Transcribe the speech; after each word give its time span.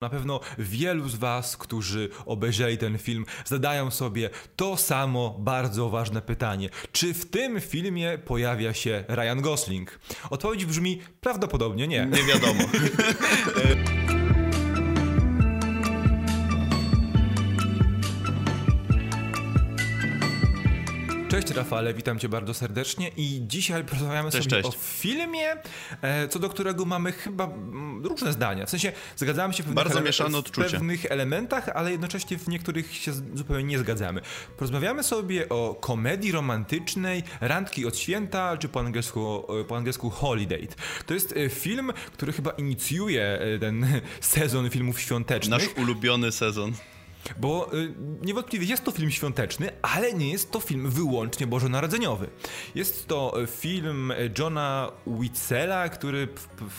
Na 0.00 0.08
pewno 0.08 0.40
wielu 0.58 1.08
z 1.08 1.14
Was, 1.14 1.56
którzy 1.56 2.08
obejrzeli 2.26 2.78
ten 2.78 2.98
film, 2.98 3.26
zadają 3.44 3.90
sobie 3.90 4.30
to 4.56 4.76
samo 4.76 5.36
bardzo 5.38 5.90
ważne 5.90 6.22
pytanie: 6.22 6.68
czy 6.92 7.14
w 7.14 7.30
tym 7.30 7.60
filmie 7.60 8.18
pojawia 8.18 8.74
się 8.74 9.04
Ryan 9.08 9.40
Gosling? 9.40 9.98
Odpowiedź 10.30 10.64
brzmi 10.64 11.00
prawdopodobnie 11.20 11.88
nie. 11.88 12.06
Nie 12.06 12.22
wiadomo. 12.22 12.62
Cześć 21.40 21.54
Rafale, 21.54 21.94
witam 21.94 22.18
cię 22.18 22.28
bardzo 22.28 22.54
serdecznie 22.54 23.10
i 23.16 23.40
dzisiaj 23.46 23.84
porozmawiamy 23.84 24.30
Cześć, 24.30 24.50
sobie 24.50 24.62
cześć. 24.62 24.76
o 24.76 24.78
filmie, 24.80 25.46
e, 26.02 26.28
co 26.28 26.38
do 26.38 26.48
którego 26.48 26.84
mamy 26.84 27.12
chyba 27.12 27.44
mm, 27.44 28.06
różne 28.06 28.32
zdania. 28.32 28.66
W 28.66 28.70
sensie 28.70 28.92
zgadzamy 29.16 29.54
się 29.54 29.62
w 29.62 29.66
pewnych, 29.66 29.84
Bardzo 29.84 29.98
ele- 29.98 30.06
mieszane 30.06 30.38
w 30.42 30.50
pewnych 30.50 31.06
elementach, 31.06 31.68
ale 31.68 31.90
jednocześnie 31.92 32.38
w 32.38 32.48
niektórych 32.48 32.94
się 32.94 33.12
zupełnie 33.12 33.64
nie 33.64 33.78
zgadzamy. 33.78 34.20
Porozmawiamy 34.56 35.02
sobie 35.02 35.48
o 35.48 35.74
komedii 35.80 36.32
romantycznej, 36.32 37.22
randki 37.40 37.86
od 37.86 37.98
święta, 37.98 38.56
czy 38.56 38.68
po 38.68 38.80
angielsku, 38.80 39.46
e, 39.60 39.64
po 39.64 39.76
angielsku 39.76 40.10
Holiday. 40.10 40.68
To 41.06 41.14
jest 41.14 41.36
e, 41.36 41.48
film, 41.48 41.92
który 42.12 42.32
chyba 42.32 42.50
inicjuje 42.50 43.38
ten 43.60 43.86
sezon 44.20 44.70
filmów 44.70 45.00
świątecznych. 45.00 45.60
Nasz 45.76 45.84
ulubiony 45.84 46.32
sezon. 46.32 46.72
Bo 47.40 47.74
y, 47.74 47.94
niewątpliwie 48.22 48.66
jest 48.66 48.84
to 48.84 48.90
film 48.90 49.10
świąteczny, 49.10 49.70
ale 49.82 50.12
nie 50.14 50.30
jest 50.30 50.50
to 50.50 50.60
film 50.60 50.90
wyłącznie 50.90 51.46
bożonarodzeniowy. 51.46 52.28
Jest 52.74 53.06
to 53.06 53.42
y, 53.42 53.46
film 53.46 54.12
Johna 54.38 54.92
Witzela, 55.06 55.88
który 55.88 56.28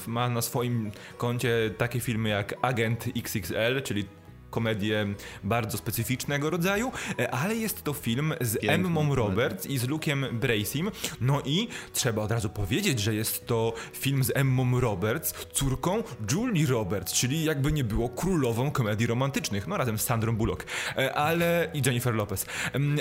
ma 0.08 0.30
na 0.30 0.42
swoim 0.42 0.92
koncie 1.18 1.74
takie 1.78 2.00
filmy 2.00 2.30
jak 2.30 2.56
Agent 2.62 3.06
XXL, 3.16 3.82
czyli 3.84 4.06
komedię 4.52 5.08
bardzo 5.44 5.78
specyficznego 5.78 6.50
rodzaju, 6.50 6.92
e, 7.20 7.32
ale 7.32 7.56
jest 7.56 7.84
to 7.84 7.94
film 7.94 8.34
z 8.42 8.54
Piękna 8.60 8.74
Emmą. 8.74 9.16
Roberts 9.16 9.66
i 9.66 9.78
z 9.78 9.88
Luke'em 9.88 10.34
Bracym. 10.34 10.92
No 11.22 11.42
i 11.46 11.68
trzeba 11.94 12.22
od 12.22 12.32
razu 12.32 12.50
powiedzieć, 12.50 13.00
że 13.00 13.16
jest 13.16 13.46
to 13.48 13.74
film 13.94 14.24
z 14.24 14.32
Emmą 14.36 14.80
Roberts, 14.80 15.34
córką 15.54 16.04
Julie 16.32 16.66
Roberts, 16.68 17.14
czyli 17.14 17.44
jakby 17.44 17.72
nie 17.72 17.84
było 17.84 18.10
królową 18.10 18.72
komedii 18.72 19.08
romantycznych, 19.08 19.68
no 19.68 19.78
razem 19.78 19.98
z 19.98 20.04
Sandrą 20.04 20.36
Bullock, 20.36 20.66
e, 20.98 21.14
ale 21.14 21.70
i 21.74 21.82
Jennifer 21.86 22.16
Lopez. 22.16 22.46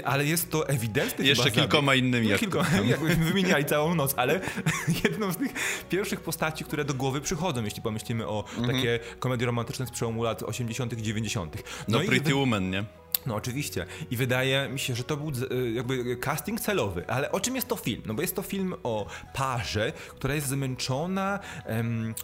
Ale 0.05 0.25
jest 0.27 0.51
to 0.51 0.69
ewidentny 0.69 1.25
Jeszcze 1.27 1.45
chyba 1.45 1.55
zabieg. 1.55 1.71
kilkoma 1.71 1.95
innymi, 1.95 2.27
No, 2.27 2.31
jak- 2.33 2.41
kilkoma, 2.41 2.67
jakbyśmy 2.91 3.25
wymieniali 3.25 3.65
całą 3.65 3.95
noc, 3.95 4.15
ale 4.17 4.41
jedną 5.05 5.33
z 5.33 5.37
tych 5.37 5.53
pierwszych 5.89 6.21
postaci, 6.21 6.65
które 6.65 6.85
do 6.85 6.95
głowy 6.95 7.21
przychodzą, 7.21 7.65
jeśli 7.65 7.83
pomyślimy 7.83 8.27
o 8.27 8.45
takie 8.67 8.99
komedie 9.19 9.47
romantyczne 9.47 9.87
z 9.87 9.91
przełomu 9.91 10.23
lat 10.23 10.43
80 10.43 10.95
90 10.95 11.40
No, 11.89 12.03
i 12.03 12.07
Pretty 12.07 12.31
wy- 12.31 12.35
Woman, 12.35 12.71
nie? 12.71 12.85
no 13.27 13.35
oczywiście. 13.35 13.87
I 14.11 14.17
wydaje 14.17 14.69
mi 14.69 14.79
się, 14.79 14.95
że 14.95 15.05
to 15.05 15.17
był 15.17 15.33
y, 15.53 15.71
jakby 15.73 16.17
casting 16.17 16.61
celowy. 16.61 17.05
Ale 17.09 17.33
o 17.33 17.41
czym 17.41 17.57
jest 17.57 17.69
to 17.69 17.77
film? 17.77 18.03
No 18.07 18.15
bo 18.15 18.23
jest 18.23 18.37
to 18.37 18.43
film 18.43 18.75
o 18.83 19.07
parze, 19.35 19.93
która 20.09 20.35
jest 20.35 20.47
zmęczona 20.47 21.39
em, 21.65 22.15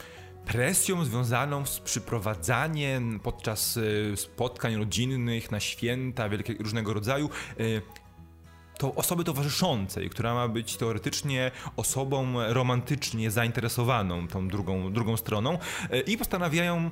presją 0.46 1.04
związaną 1.04 1.66
z 1.66 1.80
przyprowadzaniem 1.80 3.20
podczas 3.20 3.76
y, 3.76 4.12
spotkań 4.16 4.76
rodzinnych 4.76 5.50
na 5.50 5.60
święta 5.60 6.28
wielkie, 6.28 6.54
różnego 6.54 6.94
rodzaju. 6.94 7.30
y, 7.60 7.82
to 8.78 8.94
osoby 8.94 9.24
towarzyszącej, 9.24 10.10
która 10.10 10.34
ma 10.34 10.48
być 10.48 10.76
teoretycznie 10.76 11.50
osobą 11.76 12.34
romantycznie 12.52 13.30
zainteresowaną 13.30 14.28
tą 14.28 14.48
drugą, 14.48 14.92
drugą 14.92 15.16
stroną 15.16 15.58
i 16.06 16.18
postanawiają 16.18 16.90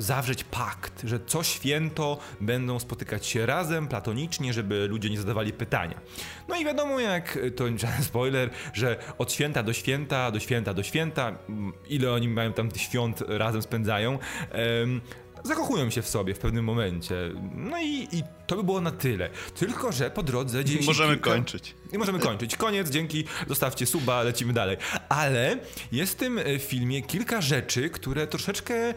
zawrzeć 0.00 0.44
pakt, 0.44 1.02
że 1.04 1.20
co 1.26 1.42
święto 1.42 2.18
będą 2.40 2.78
spotykać 2.78 3.26
się 3.26 3.46
razem, 3.46 3.88
platonicznie, 3.88 4.52
żeby 4.52 4.86
ludzie 4.88 5.10
nie 5.10 5.18
zadawali 5.18 5.52
pytania. 5.52 6.00
No 6.48 6.56
i 6.56 6.64
wiadomo 6.64 7.00
jak, 7.00 7.38
to 7.56 7.78
żaden 7.78 8.04
spoiler, 8.10 8.50
że 8.72 8.96
od 9.18 9.32
święta 9.32 9.62
do 9.62 9.72
święta, 9.72 10.30
do 10.30 10.40
święta 10.40 10.74
do 10.74 10.82
święta, 10.82 11.38
mm, 11.48 11.72
ile 11.88 12.12
oni 12.12 12.28
mają 12.28 12.52
tam 12.52 12.70
świąt 12.76 13.22
razem 13.28 13.62
spędzają, 13.62 14.18
em, 14.50 15.00
zakochują 15.44 15.90
się 15.90 16.02
w 16.02 16.08
sobie 16.08 16.34
w 16.34 16.38
pewnym 16.38 16.64
momencie. 16.64 17.14
No 17.54 17.78
i, 17.78 18.08
i 18.12 18.22
to 18.46 18.56
by 18.56 18.64
było 18.64 18.80
na 18.80 18.90
tyle. 18.90 19.30
Tylko, 19.54 19.92
że 19.92 20.10
po 20.10 20.22
drodze 20.22 20.64
dzieje 20.64 20.80
się 20.82 20.86
Możemy 20.86 21.14
kilka... 21.14 21.30
kończyć. 21.30 21.74
I 21.92 21.98
możemy 21.98 22.18
kończyć. 22.18 22.56
Koniec, 22.56 22.90
dzięki, 22.90 23.24
zostawcie 23.48 23.86
suba, 23.86 24.22
lecimy 24.22 24.52
dalej. 24.52 24.76
Ale 25.08 25.58
jest 25.92 26.12
w 26.12 26.16
tym 26.16 26.38
e, 26.38 26.58
filmie 26.58 27.02
kilka 27.02 27.40
rzeczy, 27.40 27.90
które 27.90 28.26
troszeczkę 28.26 28.74
e, 28.74 28.94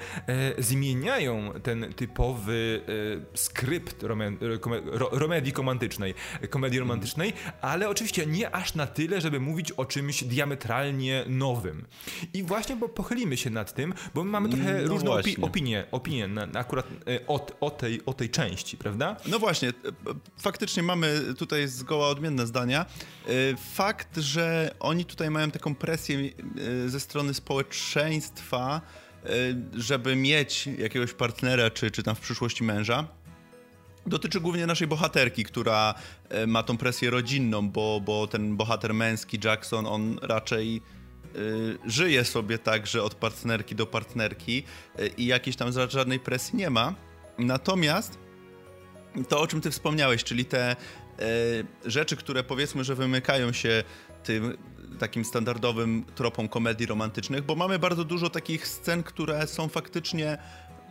zmieniają 0.58 1.53
ten 1.64 1.94
typowy 1.94 2.82
e, 3.34 3.38
skrypt 3.38 4.03
romen, 4.03 4.38
e, 4.56 4.58
kome, 4.58 4.82
ro, 4.86 5.09
romantycznej, 5.56 6.14
komedii 6.50 6.80
romantycznej, 6.80 7.34
ale 7.62 7.90
oczywiście 7.90 8.26
nie 8.26 8.56
aż 8.56 8.76
na 8.76 8.88
tyle, 8.88 9.22
żeby 9.22 9.40
mówić 9.40 9.72
o 9.72 9.86
czymś 9.86 10.24
diametralnie 10.24 11.26
nowym. 11.28 11.86
I 12.34 12.44
właśnie 12.44 12.76
bo 12.76 12.90
pochylimy 12.90 13.38
się 13.38 13.50
nad 13.50 13.74
tym, 13.74 13.94
bo 14.14 14.24
my 14.24 14.32
mamy 14.32 14.50
trochę 14.50 14.82
No 14.82 14.88
różne 14.88 15.09
opi- 15.09 15.44
opinie, 15.46 15.86
opinie 15.92 16.28
na, 16.28 16.46
na 16.46 16.59
akurat 16.59 16.86
e, 16.88 17.28
o, 17.28 17.48
o, 17.59 17.70
tej, 17.72 18.02
o 18.06 18.14
tej 18.14 18.30
części, 18.30 18.78
prawda? 18.78 19.16
No 19.28 19.40
właśnie, 19.40 19.70
e, 19.70 19.74
faktycznie 20.38 20.84
mamy 20.84 21.22
tutaj 21.38 21.68
zgoła 21.68 22.08
odmienne 22.08 22.48
zdania. 22.48 22.83
E, 22.86 23.58
Fakt, 23.58 24.18
że 24.18 24.76
oni 24.80 25.06
tutaj 25.06 25.30
mają 25.30 25.52
taką 25.52 25.76
presję 25.76 26.20
e, 26.20 26.90
ze 26.90 27.00
strony 27.00 27.34
społeczeństwa, 27.34 28.82
e, 29.24 29.30
żeby 29.74 30.16
mieć 30.16 30.68
jakiegoś 30.68 31.14
partnera, 31.14 31.70
czy, 31.70 31.92
czy 31.92 32.04
tam 32.04 32.16
w 32.16 32.20
przyszłości 32.20 32.64
męża, 32.64 33.08
dotyczy 34.06 34.40
głównie 34.40 34.68
naszej 34.68 34.88
bohaterki, 34.88 35.44
która 35.44 35.94
ma 36.48 36.64
tą 36.64 36.78
presję 36.78 37.10
rodzinną, 37.10 37.70
bo, 37.70 38.02
bo 38.06 38.28
ten 38.28 38.58
bohater 38.58 38.94
męski, 38.94 39.40
Jackson, 39.44 39.86
on 39.88 40.20
raczej 40.22 40.82
żyje 41.86 42.26
sobie 42.26 42.58
tak, 42.58 42.88
że 42.88 43.04
od 43.04 43.16
partnerki 43.16 43.76
do 43.76 43.86
partnerki 43.86 44.64
i 45.18 45.26
jakiejś 45.26 45.56
tam 45.56 45.72
żadnej 45.90 46.20
presji 46.20 46.58
nie 46.58 46.70
ma. 46.70 46.94
Natomiast 47.38 48.20
to, 49.30 49.42
o 49.42 49.48
czym 49.48 49.62
ty 49.62 49.72
wspomniałeś, 49.72 50.24
czyli 50.24 50.46
te 50.46 50.76
rzeczy, 51.85 52.16
które 52.16 52.44
powiedzmy, 52.44 52.84
że 52.84 52.96
wymykają 52.96 53.53
się 53.53 53.84
tym 54.24 54.57
takim 55.00 55.25
standardowym 55.25 56.06
tropom 56.16 56.50
komedii 56.50 56.85
romantycznych, 56.85 57.44
bo 57.44 57.56
mamy 57.56 57.79
bardzo 57.79 58.03
dużo 58.03 58.29
takich 58.29 58.68
scen, 58.68 59.03
które 59.03 59.47
są 59.47 59.68
faktycznie 59.69 60.38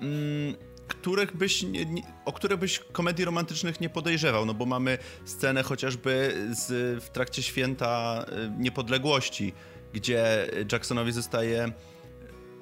mm, 0.01 0.55
których 0.89 1.37
byś 1.37 1.63
nie, 1.63 1.87
o 2.25 2.33
które 2.33 2.57
byś 2.57 2.79
komedii 2.79 3.25
romantycznych 3.25 3.81
nie 3.81 3.89
podejrzewał, 3.89 4.47
no 4.47 4.55
bo 4.55 4.67
mamy 4.67 4.99
scenę 5.25 5.63
chociażby 5.63 6.35
z, 6.53 7.03
w 7.05 7.09
trakcie 7.11 7.43
święta 7.43 8.25
e, 8.29 8.57
niepodległości, 8.59 9.53
gdzie 9.93 10.51
Jacksonowi 10.73 11.13
zostaje 11.13 11.73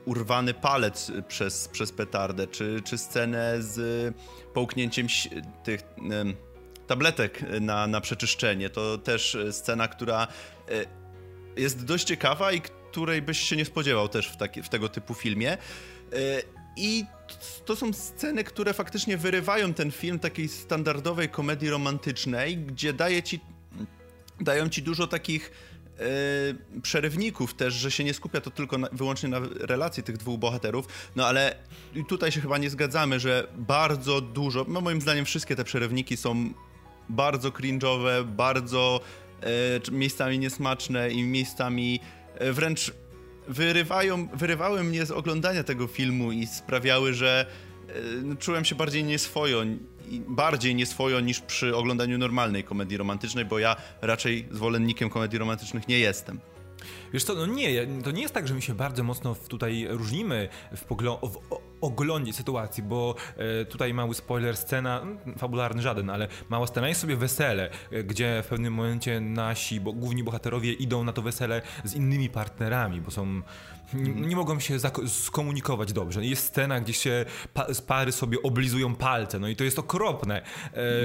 urwany 0.05 0.55
palec 0.55 1.13
przez, 1.29 1.69
przez 1.69 1.93
petardę, 1.93 2.47
czy, 2.47 2.83
czy 2.85 2.99
scenę 2.99 3.63
z 3.63 4.15
połknięciem 4.55 5.07
tych 5.65 5.81
em, 6.11 6.35
tabletek 6.91 7.45
na, 7.61 7.87
na 7.87 8.01
przeczyszczenie. 8.01 8.71
To 8.71 8.99
też 8.99 9.35
e, 9.35 9.53
scena, 9.53 9.89
która 9.89 10.27
e, 10.69 10.85
jest 11.57 11.85
dość 11.85 12.05
ciekawa 12.05 12.53
i 12.53 12.61
której 12.61 13.23
byś 13.23 13.41
się 13.41 13.57
nie 13.57 13.65
spodziewał 13.65 14.09
też 14.09 14.29
w, 14.29 14.37
taki, 14.37 14.63
w 14.63 14.69
tego 14.69 14.89
typu 14.89 15.15
filmie. 15.15 15.53
E, 15.53 15.59
I 16.77 17.05
to 17.65 17.77
są 17.77 17.93
sceny, 17.93 18.45
które 18.45 18.75
faktycznie 18.75 19.17
wyrywają 19.17 19.75
ten 19.75 19.91
film 19.91 20.19
takiej 20.19 20.49
standardowej 20.49 21.29
komedii 21.29 21.71
romantycznej, 21.71 22.59
gdzie 22.59 22.93
daje 22.93 23.23
ci 23.23 23.41
dają 24.41 24.69
ci 24.69 24.83
dużo 24.83 25.07
takich 25.07 25.51
e, 25.99 26.81
przerywników 26.83 27.55
też, 27.55 27.75
że 27.75 27.91
się 27.91 28.05
nie 28.05 28.15
skupia 28.15 28.41
to 28.41 28.51
tylko 28.51 28.79
na, 28.79 28.89
wyłącznie 28.93 29.29
na 29.29 29.41
relacji 29.61 30.03
tych 30.03 30.17
dwóch 30.17 30.39
bohaterów, 30.39 30.87
no 31.17 31.27
ale 31.27 31.55
tutaj 32.09 32.33
się 32.33 32.41
chyba 32.41 32.59
nie 32.59 32.71
zgadzamy, 32.71 33.21
że 33.21 33.47
bardzo 33.57 34.21
dużo, 34.21 34.65
no 34.69 34.81
moim 34.81 35.01
zdaniem 35.01 35.25
wszystkie 35.25 35.57
te 35.57 35.65
przerywniki 35.65 36.17
są 36.17 36.53
bardzo 37.11 37.51
cringe'owe, 37.51 38.25
bardzo 38.25 39.01
e, 39.43 39.91
miejscami 39.93 40.39
niesmaczne 40.39 41.11
i 41.11 41.23
miejscami 41.23 42.01
e, 42.35 42.53
wręcz 42.53 42.93
wyrywają, 43.49 44.29
wyrywały 44.35 44.85
mnie 44.85 45.07
z 45.07 45.11
oglądania 45.11 45.65
tego 45.65 45.87
filmu 45.87 46.33
i 46.33 46.47
sprawiały, 46.47 47.15
że 47.15 47.47
e, 47.89 47.93
no, 48.23 48.37
czułem 48.37 48.65
się 48.65 48.75
bardziej 48.75 49.05
nieswojo, 49.05 49.63
bardziej 50.29 50.75
nieswojo 50.75 51.21
niż 51.21 51.41
przy 51.41 51.77
oglądaniu 51.77 52.19
normalnej 52.19 52.65
komedii 52.65 52.97
romantycznej, 52.97 53.45
bo 53.45 53.59
ja 53.59 53.77
raczej 54.03 54.49
zwolennikiem 54.51 55.11
komedii 55.11 55.39
romantycznych 55.39 55.89
nie 55.89 55.99
jestem. 55.99 56.41
Wiesz 57.13 57.25
co, 57.25 57.35
no 57.35 57.47
nie, 57.47 57.87
to 58.05 58.11
nie 58.11 58.23
jest 58.23 58.35
tak, 58.35 58.49
że 58.49 58.55
my 58.55 58.63
się 58.63 58.75
bardzo 58.75 59.05
mocno 59.05 59.37
tutaj 59.49 59.87
różnimy 59.91 60.49
w, 60.73 60.85
w 61.33 61.39
oglądzie 61.81 62.33
sytuacji, 62.33 62.83
bo 62.83 63.15
e, 63.37 63.65
tutaj 63.65 63.95
mały 63.95 64.15
spoiler, 64.15 64.57
scena, 64.57 65.07
fabularny 65.39 65.83
żaden, 65.83 66.11
ale 66.11 66.29
mała 66.49 66.67
scena 66.67 66.89
jest 66.89 67.01
sobie 67.01 67.17
wesele, 67.17 67.71
e, 67.91 68.05
gdzie 68.05 68.43
w 68.45 68.47
pewnym 68.47 68.75
momencie 68.75 69.21
nasi, 69.21 69.81
bo 69.81 69.93
główni 69.93 70.25
bohaterowie 70.25 70.73
idą 70.73 71.05
na 71.05 71.13
to 71.13 71.23
wesele 71.23 71.63
z 71.85 71.95
innymi 71.95 72.31
partnerami, 72.31 73.01
bo 73.01 73.11
są 73.11 73.43
nie 73.95 74.37
mogą 74.37 74.61
się 74.61 74.79
skomunikować 75.09 75.93
dobrze. 75.93 76.25
Jest 76.25 76.47
scena, 76.47 76.81
gdzie 76.81 76.93
się 76.93 77.25
pa 77.55 77.67
pary 77.87 78.13
sobie 78.13 78.43
oblizują 78.43 78.95
palce, 78.95 79.39
no 79.39 79.49
i 79.49 79.57
to 79.57 79.65
jest 79.65 79.79
okropne. 79.79 80.43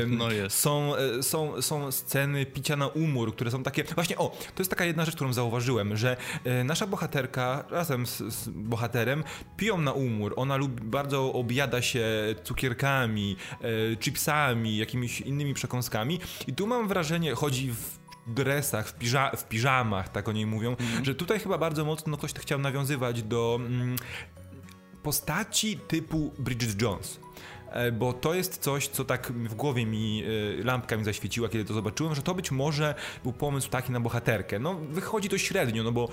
No 0.07 0.31
jest. 0.31 0.59
Są, 0.59 0.95
e, 0.95 1.23
są, 1.23 1.61
są 1.61 1.91
sceny 1.91 2.45
picia 2.45 2.75
na 2.75 2.87
umór, 2.87 3.35
które 3.35 3.51
są 3.51 3.63
takie... 3.63 3.83
Właśnie, 3.83 4.17
o, 4.17 4.29
to 4.29 4.61
jest 4.61 4.69
taka 4.69 4.85
jedna 4.85 5.05
rzecz, 5.05 5.15
którą 5.15 5.33
zauważyłem, 5.33 5.94
że 5.97 6.17
e, 6.43 6.63
nasza 6.63 6.87
bohaterka 6.87 7.63
razem 7.69 8.07
z, 8.07 8.17
z 8.17 8.49
bohaterem 8.49 9.23
piją 9.57 9.77
na 9.77 9.91
umór. 9.91 10.33
Ona 10.35 10.55
lubi, 10.55 10.83
bardzo 10.83 11.33
objada 11.33 11.81
się 11.81 12.05
cukierkami, 12.43 13.35
e, 13.61 13.95
chipsami, 13.95 14.77
jakimiś 14.77 15.21
innymi 15.21 15.53
przekąskami 15.53 16.19
i 16.47 16.53
tu 16.53 16.67
mam 16.67 16.87
wrażenie, 16.87 17.35
chodzi 17.35 17.71
w 17.71 17.99
dresach, 18.27 18.87
w, 18.87 18.93
piża 18.93 19.31
w 19.37 19.47
piżamach, 19.47 20.09
tak 20.09 20.29
o 20.29 20.31
niej 20.31 20.45
mówią, 20.45 20.75
mm. 20.79 21.05
że 21.05 21.15
tutaj 21.15 21.39
chyba 21.39 21.57
bardzo 21.57 21.85
mocno 21.85 22.17
ktoś 22.17 22.33
chciał 22.33 22.59
nawiązywać 22.59 23.23
do 23.23 23.59
mm, 23.61 23.95
postaci 25.03 25.79
typu 25.87 26.33
Bridget 26.39 26.81
Jones 26.81 27.24
bo 27.93 28.13
to 28.13 28.33
jest 28.33 28.57
coś, 28.57 28.87
co 28.87 29.05
tak 29.05 29.31
w 29.31 29.55
głowie 29.55 29.85
mi 29.85 30.23
e, 30.59 30.63
lampka 30.63 30.97
mi 30.97 31.03
zaświeciła, 31.03 31.49
kiedy 31.49 31.65
to 31.65 31.73
zobaczyłem, 31.73 32.15
że 32.15 32.21
to 32.21 32.35
być 32.35 32.51
może 32.51 32.95
był 33.23 33.33
pomysł 33.33 33.69
taki 33.69 33.91
na 33.91 33.99
bohaterkę. 33.99 34.59
No, 34.59 34.75
wychodzi 34.75 35.29
to 35.29 35.37
średnio, 35.37 35.83
no 35.83 35.91
bo 35.91 36.09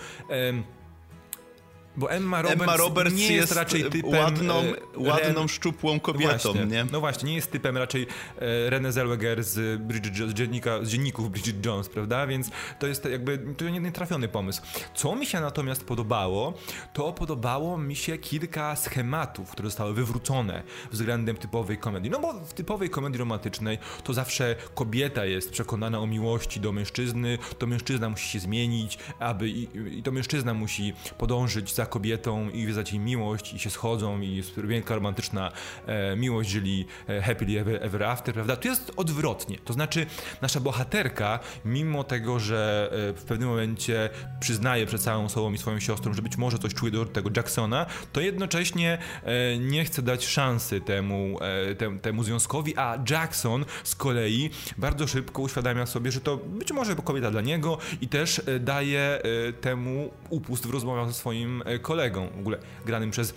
bo 1.97 2.11
Emma 2.11 2.43
Roberts, 2.43 2.63
Emma 2.63 2.77
Roberts 2.77 3.15
nie 3.15 3.23
jest, 3.23 3.33
jest, 3.33 3.53
raczej 3.53 3.85
typem... 3.91 4.11
Ładną, 4.11 4.55
e, 4.61 4.75
ładną 4.97 5.41
Ren... 5.41 5.49
szczupłą 5.49 6.01
kobietą, 6.01 6.53
właśnie, 6.53 6.67
nie? 6.67 6.85
No 6.93 7.01
właśnie, 7.01 7.29
nie 7.29 7.35
jest 7.35 7.51
typem 7.51 7.77
raczej 7.77 8.07
e, 8.39 8.71
Renée 8.71 8.93
Zellweger 8.93 9.45
z, 9.45 9.83
Bridget, 9.83 10.31
z, 10.31 10.35
dziennika, 10.35 10.85
z 10.85 10.89
dzienników 10.89 11.31
Bridget 11.31 11.67
Jones, 11.67 11.89
prawda? 11.89 12.27
Więc 12.27 12.51
to 12.79 12.87
jest 12.87 13.05
jakby 13.05 13.39
to 13.57 13.69
nietrafiony 13.69 14.29
pomysł. 14.29 14.63
Co 14.95 15.17
mi 15.17 15.27
się 15.27 15.41
natomiast 15.41 15.85
podobało, 15.85 16.55
to 16.93 17.13
podobało 17.13 17.79
mi 17.79 17.97
się 17.97 18.19
kilka 18.19 18.77
schematów, 18.77 19.51
które 19.51 19.69
zostały 19.69 19.95
wywrócone 19.95 20.63
względem 20.93 21.37
typowej 21.37 21.79
komedii. 21.79 22.11
No 22.11 22.21
bo 22.21 22.33
w 22.33 22.53
typowej 22.53 22.91
komedii 22.91 23.19
romantycznej 23.19 23.79
to 24.05 24.15
zawsze 24.15 24.57
kobieta 24.75 25.25
jest 25.25 25.51
przekonana 25.51 25.99
o 25.99 26.07
miłości 26.07 26.61
do 26.61 26.73
mężczyzny, 26.73 27.39
to 27.59 27.67
mężczyzna 27.67 28.11
musi 28.11 28.29
się 28.29 28.41
zmienić, 28.41 28.99
aby 29.19 29.49
i, 29.49 29.69
i 29.99 30.03
to 30.03 30.13
mężczyzna 30.13 30.55
musi 30.55 30.93
podążyć 31.19 31.75
za 31.75 31.82
za 31.83 31.87
kobietą 31.87 32.51
i 32.51 32.67
wyznać 32.67 32.93
jej 32.93 33.01
miłość 33.01 33.55
i 33.55 33.59
się 33.59 33.71
schodzą 33.71 34.21
i 34.21 34.37
jest 34.37 34.61
wielka 34.67 34.95
romantyczna 34.95 35.53
e, 35.87 36.17
miłość, 36.17 36.53
czyli 36.53 36.87
e, 37.09 37.23
happily 37.23 37.61
ever, 37.61 37.79
ever, 37.83 38.03
after, 38.03 38.35
prawda? 38.35 38.57
Tu 38.57 38.69
jest 38.69 38.93
odwrotnie. 38.97 39.59
To 39.65 39.73
znaczy 39.73 40.07
nasza 40.43 40.61
bohaterka, 40.61 41.39
mimo 41.65 42.05
tego, 42.05 42.41
że 42.41 42.91
e, 43.11 43.13
w 43.13 43.25
pewnym 43.25 43.49
momencie 43.49 44.11
przyznaje 44.41 44.87
przed 44.87 45.03
całą 45.03 45.29
sobą 45.29 45.53
i 45.53 45.59
swoją 45.59 45.81
siostrą, 45.81 46.15
że 46.15 46.23
być 46.23 46.37
może 46.37 46.59
coś 46.59 46.75
czuje 46.75 46.93
do 46.93 47.07
tego 47.07 47.31
Jacksona, 47.37 47.87
to 48.13 48.21
jednocześnie 48.21 48.99
e, 49.25 49.59
nie 49.59 49.85
chce 49.85 50.03
dać 50.03 50.27
szansy 50.27 50.81
temu, 50.81 51.39
e, 51.41 51.75
te, 51.75 51.99
temu 51.99 52.25
związkowi, 52.25 52.77
a 52.77 52.99
Jackson 53.11 53.65
z 53.85 53.95
kolei 53.95 54.51
bardzo 54.79 55.07
szybko 55.07 55.43
uświadamia 55.43 55.87
sobie, 55.87 56.13
że 56.13 56.21
to 56.21 56.37
być 56.37 56.73
może 56.73 56.97
kobieta 56.97 57.31
dla 57.31 57.41
niego 57.41 57.79
i 58.01 58.09
też 58.09 58.39
e, 58.39 58.61
daje 58.61 59.23
temu 59.61 60.11
upust 60.31 60.67
w 60.67 60.71
rozmowach 60.71 61.09
ze 61.09 61.15
swoim 61.15 61.63
kolegą, 61.79 62.29
w 62.37 62.39
ogóle 62.39 62.59
granym 62.87 63.11
przez 63.11 63.35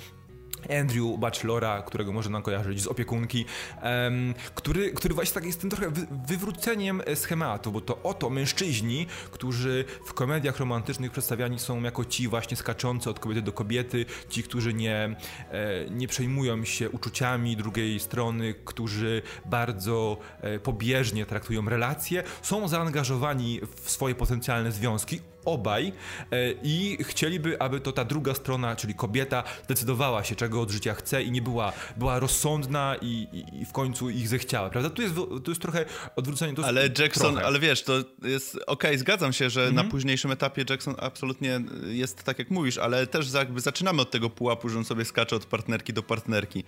Andrew 0.69 1.19
Bachelora, 1.19 1.81
którego 1.81 2.11
można 2.13 2.41
kojarzyć 2.41 2.81
z 2.81 2.87
opiekunki, 2.87 3.45
um, 3.83 4.33
który, 4.55 4.91
który 4.91 5.13
właśnie 5.13 5.33
tak 5.33 5.45
jest 5.45 5.61
tym 5.61 5.69
trochę 5.69 5.89
wy, 5.89 6.07
wywróceniem 6.27 7.01
schematu, 7.15 7.71
bo 7.71 7.81
to 7.81 8.03
oto 8.03 8.29
mężczyźni, 8.29 9.07
którzy 9.31 9.85
w 10.05 10.13
komediach 10.13 10.59
romantycznych 10.59 11.11
przedstawiani 11.11 11.59
są 11.59 11.81
jako 11.81 12.05
ci 12.05 12.27
właśnie 12.27 12.57
skaczący 12.57 13.09
od 13.09 13.19
kobiety 13.19 13.41
do 13.41 13.51
kobiety, 13.51 14.05
ci, 14.29 14.43
którzy 14.43 14.73
nie, 14.73 15.15
e, 15.51 15.89
nie 15.89 16.07
przejmują 16.07 16.65
się 16.65 16.89
uczuciami 16.89 17.57
drugiej 17.57 17.99
strony, 17.99 18.53
którzy 18.65 19.21
bardzo 19.45 20.17
e, 20.41 20.59
pobieżnie 20.59 21.25
traktują 21.25 21.69
relacje, 21.69 22.23
są 22.41 22.67
zaangażowani 22.67 23.61
w 23.83 23.89
swoje 23.91 24.15
potencjalne 24.15 24.71
związki, 24.71 25.19
obaj 25.45 25.94
e, 26.31 26.51
i 26.63 26.97
chcieliby, 27.01 27.62
aby 27.62 27.80
to 27.80 27.92
ta 27.92 28.06
druga 28.06 28.33
strona, 28.33 28.75
czyli 28.75 28.94
kobieta, 28.94 29.44
decydowała 29.68 30.24
się, 30.24 30.36
czego 30.36 30.62
od 30.62 30.71
życia 30.71 30.94
chce 30.94 31.24
i 31.24 31.31
nie 31.31 31.42
była, 31.42 31.74
była 31.97 32.19
rozsądna 32.19 32.95
i, 33.01 33.27
i, 33.31 33.62
i 33.62 33.65
w 33.65 33.71
końcu 33.71 34.09
ich 34.09 34.27
zechciała, 34.27 34.69
prawda? 34.69 34.89
Tu 34.89 35.01
jest, 35.01 35.15
tu 35.15 35.51
jest 35.51 35.62
trochę 35.62 35.86
odwrócenie. 36.15 36.53
To 36.53 36.65
ale 36.65 36.89
Jackson, 37.00 37.31
trochę. 37.31 37.47
ale 37.47 37.59
wiesz, 37.59 37.83
to 37.83 37.94
jest, 38.24 38.56
okej, 38.56 38.65
okay, 38.68 38.97
zgadzam 38.97 39.33
się, 39.33 39.50
że 39.50 39.68
mhm. 39.68 39.75
na 39.75 39.92
późniejszym 39.92 40.31
etapie 40.31 40.65
Jackson 40.69 40.95
absolutnie 41.00 41.62
jest 41.88 42.24
tak, 42.24 42.39
jak 42.39 42.50
mówisz, 42.50 42.77
ale 42.77 43.07
też 43.07 43.33
jakby 43.33 43.62
zaczynamy 43.62 44.01
od 44.01 44.12
tego 44.12 44.30
pułapu, 44.30 44.69
że 44.69 44.77
on 44.77 44.86
sobie 44.86 45.06
skacze 45.06 45.36
od 45.36 45.45
partnerki 45.45 45.94
do 45.94 46.03
partnerki. 46.03 46.63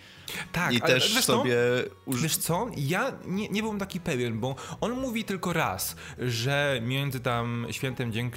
Tak, 0.51 0.74
I 0.74 0.81
ale 0.81 0.94
też 0.94 1.15
wiesz 1.15 1.25
sobie... 1.25 1.56
Uż... 2.06 2.21
Wiesz 2.21 2.38
co, 2.38 2.68
ja 2.77 3.12
nie, 3.25 3.50
nie 3.50 3.62
byłem 3.62 3.79
taki 3.79 4.00
pewien, 4.00 4.39
bo 4.39 4.56
on 4.81 4.91
mówi 4.91 5.24
tylko 5.24 5.53
raz, 5.53 5.95
że 6.19 6.79
między 6.83 7.19
tam 7.19 7.68
świętem 7.71 8.12
dzięk 8.12 8.35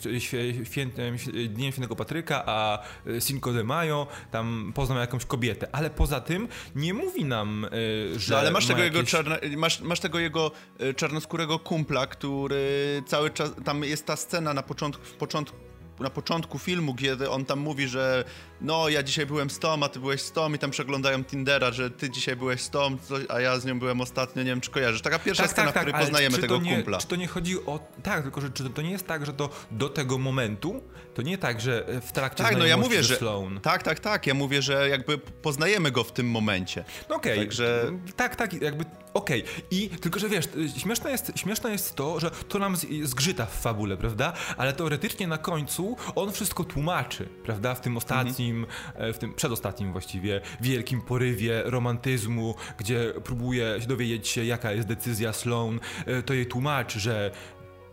świętem, 0.65 1.17
Dniem 1.49 1.73
Świętego 1.73 1.97
Patryka, 1.97 2.43
a 2.47 2.79
e, 3.07 3.21
Cinco 3.21 3.53
de 3.53 3.65
Mayo 3.65 4.07
tam 4.31 4.73
poznał 4.75 4.99
jakąś 4.99 5.25
kobietę, 5.25 5.69
ale 5.73 5.91
poza 5.91 6.21
tym 6.21 6.49
nie 6.75 6.95
mówi 6.95 7.25
nam, 7.25 7.65
e, 7.65 8.19
że. 8.19 8.35
No 8.35 8.41
ale 8.41 8.51
masz 8.51 8.67
tego, 8.67 8.83
jakieś... 8.83 8.97
jego 8.97 9.09
czarne, 9.09 9.41
masz, 9.57 9.81
masz 9.81 10.01
tego 10.01 10.19
jego 10.19 10.51
e, 10.79 10.95
czarnoskórego 10.95 11.59
kumpla, 11.59 12.07
który 12.07 13.03
cały 13.07 13.31
czas. 13.31 13.51
Tam 13.65 13.85
jest 13.85 14.07
ta 14.07 14.17
scena 14.17 14.55
na 14.55 14.63
początku, 14.63 15.05
w 15.05 15.15
początku 15.15 15.70
na 16.01 16.11
początku 16.11 16.59
filmu, 16.59 16.95
kiedy 16.95 17.31
on 17.31 17.45
tam 17.45 17.59
mówi, 17.59 17.89
że 17.89 18.25
no 18.61 18.89
ja 18.89 19.03
dzisiaj 19.03 19.27
byłem 19.27 19.51
z 19.51 19.59
Tom, 19.59 19.83
a 19.83 19.89
ty 19.89 20.01
byłeś 20.01 20.23
z 20.23 20.33
Tom 20.33 20.55
i 20.55 20.59
tam 20.59 20.71
przeglądają 20.71 21.25
Tindera, 21.25 21.73
że 21.73 21.91
ty 21.91 22.11
dzisiaj 22.11 22.37
byłeś 22.37 22.61
z 22.61 22.71
Tom, 22.71 22.99
a 23.29 23.41
ja 23.41 23.59
z 23.59 23.65
nią 23.65 23.79
byłem 23.79 24.01
ostatnio, 24.01 24.43
nie 24.43 24.51
wiem 24.51 24.61
czy 24.61 24.71
kojarzysz. 24.71 25.03
Taka 25.03 25.19
pierwsza 25.19 25.43
tak, 25.43 25.53
scena, 25.53 25.73
tak, 25.73 25.75
w 25.75 25.79
której 25.79 25.93
tak, 25.93 26.03
poznajemy 26.03 26.39
tego 26.39 26.59
nie, 26.59 26.75
kumpla. 26.75 26.99
Czy 26.99 27.07
to 27.07 27.17
nie 27.17 27.27
chodzi 27.27 27.67
o... 27.67 27.81
Tak, 28.03 28.23
tylko 28.23 28.41
że 28.41 28.51
czy 28.51 28.71
to 28.71 28.83
nie 28.83 28.91
jest 28.91 29.07
tak, 29.07 29.27
że 29.27 29.33
to 29.33 29.51
do 29.71 29.89
tego 29.89 30.19
momentu, 30.19 30.83
to 31.15 31.23
nie 31.23 31.39
tak, 31.39 31.61
że 31.61 31.87
w 32.03 32.13
trakcie 32.13 32.45
Tak, 32.45 32.57
no 32.57 32.67
ja 32.67 32.77
mówię, 32.77 33.03
że... 33.03 33.17
Sloan. 33.17 33.61
Tak, 33.61 33.83
tak, 33.83 34.01
tak, 34.01 34.27
ja 34.27 34.35
mówię, 34.35 34.63
że 34.63 34.89
jakby 34.89 35.19
poznajemy 35.19 35.91
go 35.91 36.05
w 36.05 36.13
tym 36.13 36.31
momencie. 36.31 36.85
No 37.09 37.17
okej, 37.17 37.33
okay. 37.33 37.45
Także... 37.45 37.93
tak, 38.17 38.37
tak, 38.37 38.53
jakby 38.53 38.85
okej. 39.15 39.43
Okay. 39.43 39.63
I 39.71 39.89
tylko, 39.89 40.21
że 40.21 40.29
wiesz, 40.29 40.45
śmieszne 40.77 41.11
jest, 41.11 41.33
śmieszne 41.37 41.73
jest 41.73 41.95
to, 41.95 42.21
że 42.21 42.31
to 42.31 42.59
nam 42.59 42.77
zgrzyta 43.03 43.47
w 43.47 43.61
fabule, 43.61 43.97
prawda? 43.97 44.33
Ale 44.57 44.73
teoretycznie 44.73 45.27
na 45.27 45.39
końcu 45.39 45.90
on 46.15 46.33
wszystko 46.33 46.65
tłumaczy, 46.65 47.29
prawda? 47.45 47.75
W 47.75 47.81
tym 47.81 47.97
ostatnim, 47.97 48.67
mhm. 48.95 49.15
w 49.15 49.19
tym 49.19 49.35
przedostatnim 49.35 49.93
właściwie, 49.93 50.41
wielkim 50.61 51.01
porywie 51.01 51.63
romantyzmu, 51.65 52.55
gdzie 52.79 53.13
próbuje 53.25 53.79
dowiedzieć 53.89 54.29
się, 54.29 54.45
jaka 54.45 54.73
jest 54.73 54.89
decyzja 54.89 55.33
Sloan, 55.33 55.81
e, 56.07 56.23
to 56.23 56.35
jej 56.35 56.47
tłumaczy, 56.47 57.01
że 57.01 57.31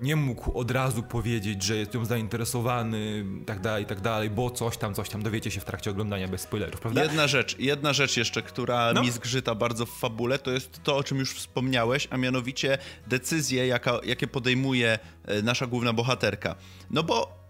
nie 0.01 0.15
mógł 0.15 0.59
od 0.59 0.71
razu 0.71 1.03
powiedzieć, 1.03 1.63
że 1.63 1.75
jest 1.75 1.93
ją 1.93 2.05
zainteresowany, 2.05 3.25
tak 3.45 3.59
dalej, 3.59 3.85
tak 3.85 4.01
dalej, 4.01 4.29
bo 4.29 4.49
coś 4.49 4.77
tam, 4.77 4.93
coś 4.93 5.09
tam 5.09 5.23
dowiecie 5.23 5.51
się 5.51 5.61
w 5.61 5.65
trakcie 5.65 5.91
oglądania 5.91 6.27
bez 6.27 6.41
spoilerów, 6.41 6.81
prawda? 6.81 7.03
Jedna 7.03 7.27
rzecz, 7.27 7.59
jedna 7.59 7.93
rzecz 7.93 8.17
jeszcze, 8.17 8.41
która 8.41 8.93
no. 8.93 9.01
mi 9.01 9.11
zgrzyta 9.11 9.55
bardzo 9.55 9.85
w 9.85 9.89
fabule, 9.89 10.39
to 10.39 10.51
jest 10.51 10.83
to, 10.83 10.97
o 10.97 11.03
czym 11.03 11.17
już 11.17 11.33
wspomniałeś, 11.33 12.07
a 12.11 12.17
mianowicie 12.17 12.77
decyzje, 13.07 13.67
jaka, 13.67 13.99
jakie 14.03 14.27
podejmuje 14.27 14.99
e, 15.25 15.41
nasza 15.41 15.67
główna 15.67 15.93
bohaterka. 15.93 16.55
No 16.89 17.03
bo 17.03 17.46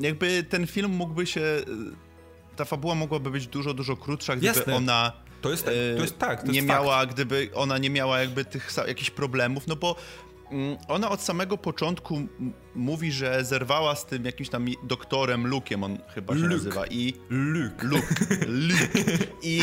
jakby 0.00 0.42
ten 0.42 0.66
film 0.66 0.90
mógłby 0.90 1.26
się, 1.26 1.40
e, 1.40 1.64
ta 2.56 2.64
fabuła 2.64 2.94
mogłaby 2.94 3.30
być 3.30 3.46
dużo, 3.46 3.74
dużo 3.74 3.96
krótsza, 3.96 4.36
gdyby 4.36 4.58
Jasne. 4.58 4.74
ona... 4.76 5.12
To 5.40 5.50
jest, 5.50 5.64
to 5.64 6.02
jest 6.02 6.18
tak, 6.18 6.42
to 6.42 6.48
nie 6.48 6.54
jest 6.54 6.68
miała, 6.68 7.00
fakt. 7.00 7.14
gdyby 7.14 7.50
ona 7.54 7.78
nie 7.78 7.90
miała 7.90 8.20
jakby 8.20 8.44
tych 8.44 8.70
jakichś 8.88 9.10
problemów, 9.10 9.66
no 9.66 9.76
bo 9.76 9.96
Mm, 10.50 10.76
ona 10.88 11.10
od 11.10 11.22
samego 11.22 11.58
początku 11.58 12.22
mówi, 12.74 13.12
że 13.12 13.44
zerwała 13.44 13.94
z 13.94 14.06
tym 14.06 14.24
jakimś 14.24 14.48
tam 14.48 14.66
doktorem 14.82 15.50
Luke'iem, 15.50 15.84
on 15.84 15.98
chyba 16.14 16.34
się 16.34 16.40
Luke. 16.40 16.54
nazywa. 16.54 16.86
I 16.86 17.14
Luke. 17.30 17.86
Luke. 17.86 18.14
Luke. 18.68 18.98
I, 19.42 19.62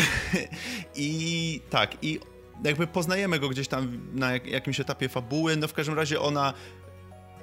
I 0.95 1.61
tak, 1.69 1.97
i 2.03 2.19
jakby 2.63 2.87
poznajemy 2.87 3.39
go 3.39 3.49
gdzieś 3.49 3.67
tam 3.67 3.99
na 4.13 4.31
jakimś 4.31 4.79
etapie 4.79 5.09
fabuły, 5.09 5.55
no 5.57 5.67
w 5.67 5.73
każdym 5.73 5.95
razie 5.95 6.21
ona, 6.21 6.53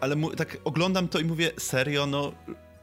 ale 0.00 0.16
tak 0.37 0.56
oglądam 0.64 1.08
to 1.08 1.18
i 1.18 1.25
mówię, 1.25 1.50
serio, 1.58 2.06
no 2.06 2.32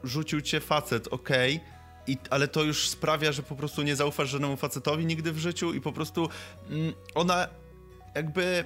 rzucił 0.04 0.40
cię 0.40 0.60
facet, 0.60 1.08
okej, 1.08 1.56
okay. 1.56 1.80
I, 2.06 2.16
ale 2.30 2.48
to 2.48 2.62
już 2.62 2.88
sprawia, 2.88 3.32
że 3.32 3.42
po 3.42 3.56
prostu 3.56 3.82
nie 3.82 3.96
zaufasz 3.96 4.28
żadnemu 4.28 4.56
facetowi 4.56 5.06
nigdy 5.06 5.32
w 5.32 5.38
życiu 5.38 5.74
i 5.74 5.80
po 5.80 5.92
prostu 5.92 6.28
mm, 6.70 6.92
ona 7.14 7.48
jakby 8.14 8.64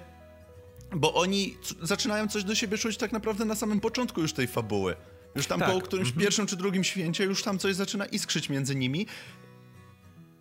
bo 0.96 1.14
oni 1.14 1.56
zaczynają 1.82 2.28
coś 2.28 2.44
do 2.44 2.54
siebie 2.54 2.78
czuć 2.78 2.96
tak 2.96 3.12
naprawdę 3.12 3.44
na 3.44 3.54
samym 3.54 3.80
początku 3.80 4.20
już 4.20 4.32
tej 4.32 4.46
fabuły. 4.46 4.96
Już 5.34 5.46
tam 5.46 5.60
Tak. 5.60 5.72
po 5.72 5.80
którymś 5.80 6.12
pierwszym 6.12 6.46
czy 6.46 6.56
drugim 6.56 6.84
święcie 6.84 7.24
już 7.24 7.42
tam 7.42 7.58
coś 7.58 7.74
zaczyna 7.74 8.06
iskrzyć 8.06 8.48
między 8.48 8.74
nimi. 8.74 9.06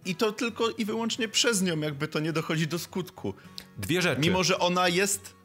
I 0.05 0.15
to 0.15 0.31
tylko 0.31 0.69
i 0.69 0.85
wyłącznie 0.85 1.27
przez 1.27 1.61
nią 1.61 1.79
jakby 1.79 2.07
to 2.07 2.19
nie 2.19 2.33
dochodzi 2.33 2.67
do 2.67 2.79
skutku. 2.79 3.33
Dwie 3.77 4.01
rzeczy. 4.01 4.21
Mimo, 4.21 4.43
że 4.43 4.59
ona 4.59 4.87
jest 4.87 5.35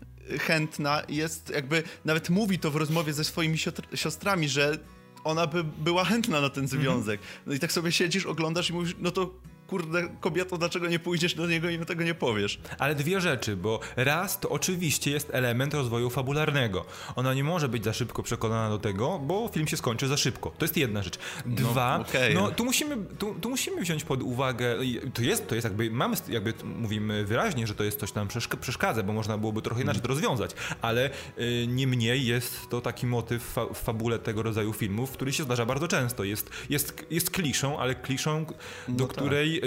chętna, 0.41 1.03
jest 1.09 1.51
jakby, 1.51 1.83
nawet 2.05 2.31
mówi 2.31 2.59
to 2.59 2.71
w 2.71 2.77
rozmowie 2.77 3.13
ze 3.13 3.25
swoimi 3.25 3.59
siostrami, 3.95 4.49
że 4.49 4.79
ona 5.25 5.47
by 5.47 5.65
była 5.65 6.05
chętna 6.05 6.41
na 6.41 6.49
ten 6.49 6.69
związek. 6.69 7.21
No 7.47 7.55
i 7.55 7.59
tak 7.59 7.73
sobie 7.73 7.93
siedzisz, 7.93 8.27
oglądasz 8.27 8.71
i 8.71 8.73
mówisz, 8.73 8.95
no 8.99 9.11
to 9.11 9.31
kurde, 9.69 10.09
kobieto, 10.21 10.59
dlaczego 10.59 10.89
nie 10.89 10.99
pójdziesz 10.99 11.35
do 11.35 11.47
niego 11.47 11.71
i 11.71 11.79
mu 11.79 11.85
tego 11.85 12.05
nie 12.05 12.15
powiesz? 12.15 12.59
Ale 12.79 12.95
dwie 12.95 13.21
rzeczy, 13.21 13.57
bo 13.57 13.81
raz 13.97 14.41
to 14.41 14.49
oczywiście 14.49 15.11
jest 15.11 15.31
element 15.33 15.75
rozwoju 15.75 16.11
fabularnego. 16.11 16.85
Ona 17.17 17.35
nie 17.35 17.45
może 17.45 17.69
być 17.69 17.85
za 17.85 17.93
szybko 17.93 18.23
przekonana 18.23 18.69
do 18.69 18.79
tego, 18.79 19.19
bo 19.19 19.49
film 19.49 19.69
się 19.69 19.77
skończy 19.77 20.09
za 20.09 20.17
szybko. 20.17 20.53
To 20.59 20.65
jest 20.65 20.77
jedna 20.77 21.03
rzecz. 21.03 21.19
Dwa, 21.47 21.99
no, 21.99 22.05
okej. 22.09 22.37
tu, 22.57 22.65
musimy, 22.65 22.97
tu, 23.19 23.35
tu 23.35 23.51
musimy 23.51 23.81
wziąć 23.81 24.05
pod 24.05 24.23
uwagę, 24.23 24.77
to 25.15 25.23
jest, 25.23 25.49
to 25.49 25.55
jest 25.55 25.65
jakby, 25.65 25.91
mamy, 25.91 26.17
jakby 26.29 26.55
mówimy 26.65 27.25
wyraźnie, 27.25 27.67
że 27.67 27.75
to 27.75 27.85
jest 27.85 28.01
coś 28.01 28.13
przeszk- 28.13 28.57
przeszkadza, 28.57 29.03
bo 29.03 29.13
można 29.13 29.39
byłoby 29.39 29.63
trochę 29.63 29.83
inaczej 29.83 30.03
to 30.03 30.09
rozwiązać, 30.09 30.51
ale 30.83 31.11
y, 31.39 31.67
niemniej 31.69 32.27
jest 32.27 32.69
to 32.69 32.81
taki 32.81 33.07
motyw 33.07 33.43
fa- 33.43 33.67
w 33.75 33.79
fabule 33.79 34.19
tego 34.19 34.43
rodzaju 34.43 34.73
filmów, 34.73 35.11
który 35.11 35.33
się 35.33 35.43
zdarza 35.43 35.67
bardzo 35.67 35.89
często. 35.89 36.25
Jest, 36.25 36.51
jest, 36.71 37.07
jest 37.11 37.31
kliszą, 37.31 37.79
ale 37.79 37.95
kliszą, 37.95 38.47
do 38.89 39.07
tak. 39.07 39.17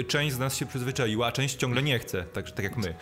Część 0.08 0.34
z 0.34 0.38
nas 0.38 0.56
się 0.56 0.66
przyzwyczaiła, 0.66 1.26
a 1.26 1.32
część 1.32 1.54
ciągle 1.54 1.82
nie 1.82 1.98
chce, 1.98 2.24
tak, 2.24 2.50
tak 2.50 2.64
jak 2.64 2.76
my. 2.76 2.94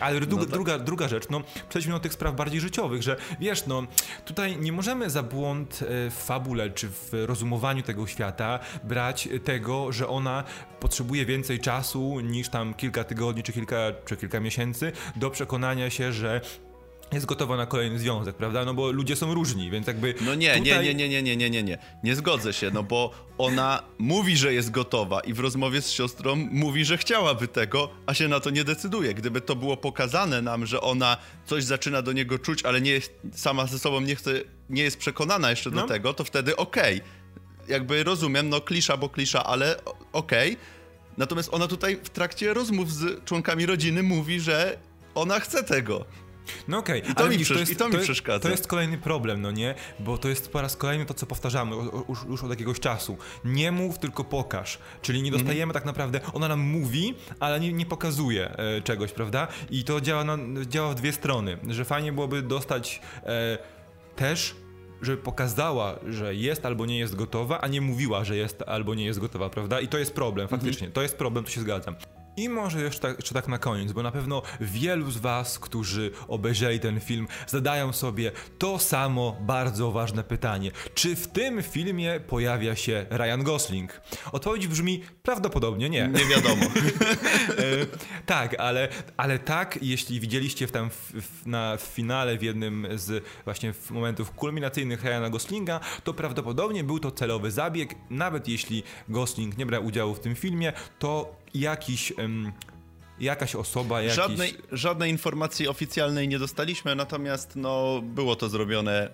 Ale 0.00 0.20
dru- 0.20 0.46
druga, 0.46 0.78
druga 0.78 1.08
rzecz, 1.08 1.28
no 1.30 1.42
przejdźmy 1.68 1.92
do 1.92 2.00
tych 2.00 2.12
spraw 2.12 2.36
bardziej 2.36 2.60
życiowych, 2.60 3.02
że 3.02 3.16
wiesz, 3.40 3.66
no 3.66 3.82
tutaj 4.24 4.56
nie 4.56 4.72
możemy 4.72 5.10
za 5.10 5.22
błąd 5.22 5.80
e, 5.82 6.10
w 6.10 6.14
fabule 6.14 6.70
czy 6.70 6.88
w 6.88 7.10
rozumowaniu 7.12 7.82
tego 7.82 8.06
świata 8.06 8.58
brać 8.84 9.28
tego, 9.44 9.92
że 9.92 10.08
ona 10.08 10.44
potrzebuje 10.80 11.26
więcej 11.26 11.60
czasu 11.60 12.20
niż 12.20 12.48
tam 12.48 12.74
kilka 12.74 13.04
tygodni 13.04 13.42
czy 13.42 13.52
kilka, 13.52 13.76
czy 14.06 14.16
kilka 14.16 14.40
miesięcy 14.40 14.92
do 15.16 15.30
przekonania 15.30 15.90
się, 15.90 16.12
że 16.12 16.40
jest 17.12 17.26
gotowa 17.26 17.56
na 17.56 17.66
kolejny 17.66 17.98
związek, 17.98 18.36
prawda? 18.36 18.64
No 18.64 18.74
bo 18.74 18.92
ludzie 18.92 19.16
są 19.16 19.34
różni, 19.34 19.70
więc 19.70 19.86
jakby. 19.86 20.14
No 20.20 20.34
nie, 20.34 20.48
tutaj... 20.58 20.62
nie, 20.62 20.94
nie, 20.94 21.08
nie, 21.08 21.22
nie, 21.22 21.36
nie, 21.36 21.50
nie, 21.50 21.62
nie. 21.62 21.78
Nie 22.04 22.14
zgodzę 22.16 22.52
się, 22.52 22.70
no 22.70 22.82
bo 22.82 23.10
ona 23.38 23.82
mówi, 23.98 24.36
że 24.36 24.54
jest 24.54 24.70
gotowa 24.70 25.20
i 25.20 25.32
w 25.32 25.40
rozmowie 25.40 25.82
z 25.82 25.90
siostrą 25.90 26.36
mówi, 26.36 26.84
że 26.84 26.98
chciałaby 26.98 27.48
tego, 27.48 27.88
a 28.06 28.14
się 28.14 28.28
na 28.28 28.40
to 28.40 28.50
nie 28.50 28.64
decyduje. 28.64 29.14
Gdyby 29.14 29.40
to 29.40 29.56
było 29.56 29.76
pokazane 29.76 30.42
nam, 30.42 30.66
że 30.66 30.80
ona 30.80 31.16
coś 31.46 31.64
zaczyna 31.64 32.02
do 32.02 32.12
niego 32.12 32.38
czuć, 32.38 32.64
ale 32.64 32.80
nie 32.80 32.90
jest, 32.90 33.12
sama 33.34 33.66
ze 33.66 33.78
sobą 33.78 34.00
nie 34.00 34.14
chce, 34.16 34.30
nie 34.70 34.82
jest 34.82 34.98
przekonana 34.98 35.50
jeszcze 35.50 35.70
No. 35.70 35.82
do 35.82 35.88
tego, 35.88 36.14
to 36.14 36.24
wtedy 36.24 36.56
okej. 36.56 37.00
Jakby 37.68 38.04
rozumiem, 38.04 38.48
no 38.48 38.60
klisza, 38.60 38.96
bo 38.96 39.08
klisza, 39.08 39.44
ale 39.44 39.76
okej. 40.12 40.56
Natomiast 41.18 41.48
ona 41.52 41.66
tutaj 41.66 41.96
w 42.04 42.10
trakcie 42.10 42.54
rozmów 42.54 42.92
z 42.92 43.24
członkami 43.24 43.66
rodziny 43.66 44.02
mówi, 44.02 44.40
że 44.40 44.78
ona 45.14 45.40
chce 45.40 45.62
tego. 45.64 46.04
No 46.68 46.78
okej, 46.78 47.02
I 47.10 47.14
to 47.14 47.24
mi 47.24 47.30
widzisz, 47.30 47.70
i 47.70 47.76
to 47.76 47.88
mi 47.88 47.98
przeszkadza. 47.98 48.40
To 48.40 48.48
jest 48.48 48.66
kolejny 48.66 48.98
problem, 48.98 49.42
no 49.42 49.50
nie? 49.50 49.74
Bo 49.98 50.18
to 50.18 50.28
jest 50.28 50.52
po 50.52 50.62
raz 50.62 50.76
kolejny 50.76 51.06
to, 51.06 51.14
co 51.14 51.26
powtarzamy 51.26 51.76
już, 52.08 52.18
już 52.28 52.44
od 52.44 52.50
jakiegoś 52.50 52.80
czasu. 52.80 53.16
Nie 53.44 53.72
mów, 53.72 53.98
tylko 53.98 54.24
pokaż. 54.24 54.78
Czyli 55.02 55.22
nie 55.22 55.30
dostajemy 55.30 55.62
Mhm. 55.62 55.74
tak 55.74 55.84
naprawdę, 55.84 56.20
ona 56.32 56.48
nam 56.48 56.60
mówi, 56.60 57.14
ale 57.40 57.60
nie, 57.60 57.72
nie 57.72 57.86
pokazuje 57.86 58.56
e, 58.56 58.82
czegoś, 58.82 59.12
prawda? 59.12 59.48
I 59.70 59.84
to 59.84 60.00
działa, 60.00 60.24
na, 60.24 60.38
działa 60.68 60.90
w 60.90 60.94
dwie 60.94 61.12
strony. 61.12 61.58
Że 61.68 61.84
fajnie 61.84 62.12
byłoby 62.12 62.42
dostać 62.42 63.00
e, 63.22 63.58
też 64.16 64.54
żeby 65.02 65.22
pokazała, 65.22 65.98
że 66.08 66.34
jest 66.34 66.66
albo 66.66 66.86
nie 66.86 66.98
jest 66.98 67.16
gotowa, 67.16 67.60
a 67.60 67.68
nie 67.68 67.80
mówiła, 67.80 68.24
że 68.24 68.36
jest 68.36 68.62
albo 68.66 68.94
nie 68.94 69.04
jest 69.04 69.18
gotowa, 69.18 69.50
prawda? 69.50 69.80
I 69.80 69.88
to 69.88 69.98
jest 69.98 70.14
problem, 70.14 70.48
faktycznie. 70.48 70.88
To 70.88 71.02
jest 71.02 71.16
problem, 71.16 71.44
to 71.44 71.50
się 71.50 71.60
zgadzam. 71.60 71.94
I 72.40 72.48
może 72.48 72.82
jeszcze 72.82 73.00
tak, 73.00 73.16
jeszcze 73.16 73.34
tak 73.34 73.48
na 73.48 73.58
koniec, 73.58 73.92
bo 73.92 74.02
na 74.02 74.10
pewno 74.10 74.42
wielu 74.60 75.10
z 75.10 75.16
Was, 75.16 75.58
którzy 75.58 76.10
obejrzeli 76.28 76.80
ten 76.80 77.00
film, 77.00 77.28
zadają 77.46 77.92
sobie 77.92 78.32
to 78.58 78.78
samo 78.78 79.36
bardzo 79.40 79.90
ważne 79.90 80.24
pytanie. 80.24 80.70
Czy 80.94 81.16
w 81.16 81.28
tym 81.28 81.62
filmie 81.62 82.20
pojawia 82.20 82.76
się 82.76 83.06
Ryan 83.10 83.42
Gosling? 83.42 84.00
Odpowiedź 84.32 84.66
brzmi 84.66 85.02
prawdopodobnie 85.22 85.90
nie. 85.90 86.08
Nie 86.08 86.24
wiadomo. 86.24 86.66
E, 87.50 87.62
tak, 88.26 88.60
ale, 88.60 88.88
ale 89.16 89.38
tak, 89.38 89.78
jeśli 89.82 90.20
widzieliście 90.20 90.66
w 90.66 90.72
tam 90.72 90.90
w, 90.90 91.12
w, 91.12 91.46
na 91.46 91.76
w 91.76 91.82
finale 91.82 92.38
w 92.38 92.42
jednym 92.42 92.86
z 92.94 93.24
właśnie 93.44 93.74
momentów 93.90 94.30
kulminacyjnych 94.30 95.04
Ryana 95.04 95.30
Goslinga, 95.30 95.80
to 96.04 96.14
prawdopodobnie 96.14 96.84
był 96.84 96.98
to 96.98 97.10
celowy 97.10 97.50
zabieg. 97.50 97.94
Nawet 98.10 98.48
jeśli 98.48 98.82
Gosling 99.08 99.58
nie 99.58 99.66
brał 99.66 99.86
udziału 99.86 100.14
w 100.14 100.20
tym 100.20 100.34
filmie, 100.34 100.72
to 100.98 101.39
jakiś. 101.54 102.12
Jakaś 103.20 103.54
osoba, 103.54 104.02
jakiś... 104.02 104.16
Żadnej, 104.16 104.54
żadnej 104.72 105.10
informacji 105.10 105.68
oficjalnej 105.68 106.28
nie 106.28 106.38
dostaliśmy, 106.38 106.94
natomiast 106.94 107.56
no, 107.56 108.00
było 108.02 108.36
to 108.36 108.48
zrobione. 108.48 109.10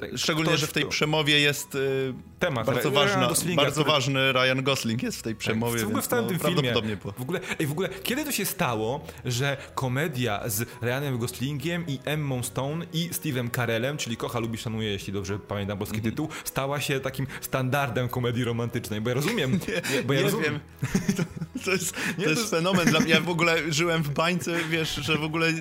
Tak, 0.00 0.10
Szczególnie, 0.16 0.48
ktoś, 0.48 0.60
że 0.60 0.66
w 0.66 0.72
tej 0.72 0.82
kto- 0.82 0.90
przemowie 0.90 1.40
jest 1.40 1.74
y, 1.74 2.14
Temat 2.38 2.66
bardzo, 2.66 2.90
ważna, 2.90 3.28
Goslinga, 3.28 3.62
bardzo 3.62 3.80
który- 3.80 3.92
ważny 3.94 4.32
Ryan 4.32 4.62
Gosling 4.62 5.02
jest 5.02 5.18
w 5.18 5.22
tej 5.22 5.34
przemowie, 5.34 5.80
w 5.80 5.86
ogóle 5.86 6.02
w 6.02 6.06
całym 6.06 6.24
no, 6.24 6.30
tym 6.30 6.38
filmie. 6.38 6.74
W 7.18 7.22
ogóle, 7.22 7.40
ej, 7.60 7.66
w 7.66 7.72
ogóle, 7.72 7.88
kiedy 7.88 8.24
to 8.24 8.32
się 8.32 8.44
stało, 8.44 9.04
że 9.24 9.56
komedia 9.74 10.48
z 10.48 10.68
Ryanem 10.82 11.18
Goslingiem 11.18 11.84
i 11.86 11.98
Emmą 12.04 12.42
Stone 12.42 12.86
i 12.92 13.10
Steve'em 13.10 13.50
Carellem, 13.56 13.96
czyli 13.96 14.16
Kocha, 14.16 14.38
lubi, 14.38 14.58
szanuje, 14.58 14.90
jeśli 14.90 15.12
dobrze 15.12 15.38
pamiętam 15.38 15.78
polski 15.78 15.96
Mhm. 15.96 16.12
tytuł, 16.12 16.28
stała 16.44 16.80
się 16.80 17.00
takim 17.00 17.26
standardem 17.40 18.08
komedii 18.08 18.44
romantycznej, 18.44 19.00
bo 19.00 19.08
ja 19.10 19.14
rozumiem... 19.14 19.52
Nie, 19.94 20.02
bo 20.02 20.12
ja 20.12 20.18
nie 20.20 20.24
rozumiem, 20.24 20.60
wiem. 20.82 21.16
To, 21.16 21.24
to 21.64 21.70
jest, 21.70 21.96
Nie, 22.18 22.24
to 22.24 22.30
to- 22.34 22.40
jest 22.40 22.50
fenomen 22.50 22.88
dla 22.90 23.00
mnie. 23.00 23.10
Ja 23.10 23.20
w 23.20 23.28
ogóle 23.28 23.72
żyłem 23.72 24.02
w 24.02 24.10
bańce, 24.10 24.56
wiesz, 24.70 24.94
że 24.94 25.16
w 25.18 25.22
ogóle... 25.24 25.52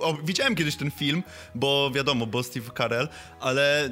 O, 0.00 0.14
widziałem 0.24 0.54
kiedyś 0.54 0.76
ten 0.76 0.90
film, 0.90 1.22
bo 1.54 1.90
wiadomo, 1.94 2.26
bo 2.26 2.42
Steve 2.42 2.70
Carell, 2.76 3.08
ale 3.40 3.90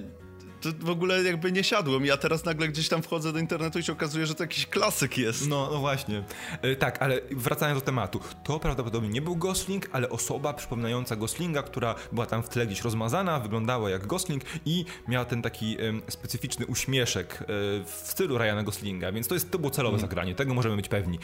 to 0.60 0.68
w 0.86 0.90
ogóle 0.90 1.22
jakby 1.22 1.52
nie 1.52 1.64
siadłem. 1.64 2.06
Ja 2.06 2.16
teraz 2.16 2.44
nagle 2.44 2.68
gdzieś 2.68 2.88
tam 2.88 3.02
wchodzę 3.02 3.32
do 3.32 3.38
internetu 3.38 3.78
i 3.78 3.82
się 3.82 3.92
okazuje, 3.92 4.26
że 4.26 4.34
to 4.34 4.42
jakiś 4.42 4.66
klasyk 4.66 5.18
jest. 5.18 5.48
No, 5.48 5.68
no 5.72 5.78
właśnie. 5.78 6.25
E, 6.62 6.76
tak, 6.76 7.02
ale 7.02 7.20
wracając 7.30 7.80
do 7.80 7.86
tematu. 7.86 8.20
To 8.44 8.60
prawdopodobnie 8.60 9.08
nie 9.08 9.22
był 9.22 9.36
Gosling, 9.36 9.88
ale 9.92 10.10
osoba 10.10 10.52
przypominająca 10.52 11.16
Goslinga, 11.16 11.62
która 11.62 11.94
była 12.12 12.26
tam 12.26 12.42
w 12.42 12.48
tle 12.48 12.66
gdzieś 12.66 12.80
rozmazana, 12.80 13.40
wyglądała 13.40 13.90
jak 13.90 14.06
Gosling 14.06 14.42
i 14.64 14.84
miała 15.08 15.25
ten 15.25 15.42
taki 15.42 15.80
em, 15.80 16.02
specyficzny 16.08 16.66
uśmieszek 16.66 17.38
e, 17.42 17.44
w 17.84 18.02
stylu 18.04 18.38
Ryana 18.38 18.62
Goslinga, 18.62 19.12
więc 19.12 19.28
to, 19.28 19.34
jest, 19.34 19.50
to 19.50 19.58
było 19.58 19.70
celowe 19.70 19.98
zagranie, 19.98 20.34
tego 20.34 20.54
możemy 20.54 20.76
być 20.76 20.88
pewni. 20.88 21.18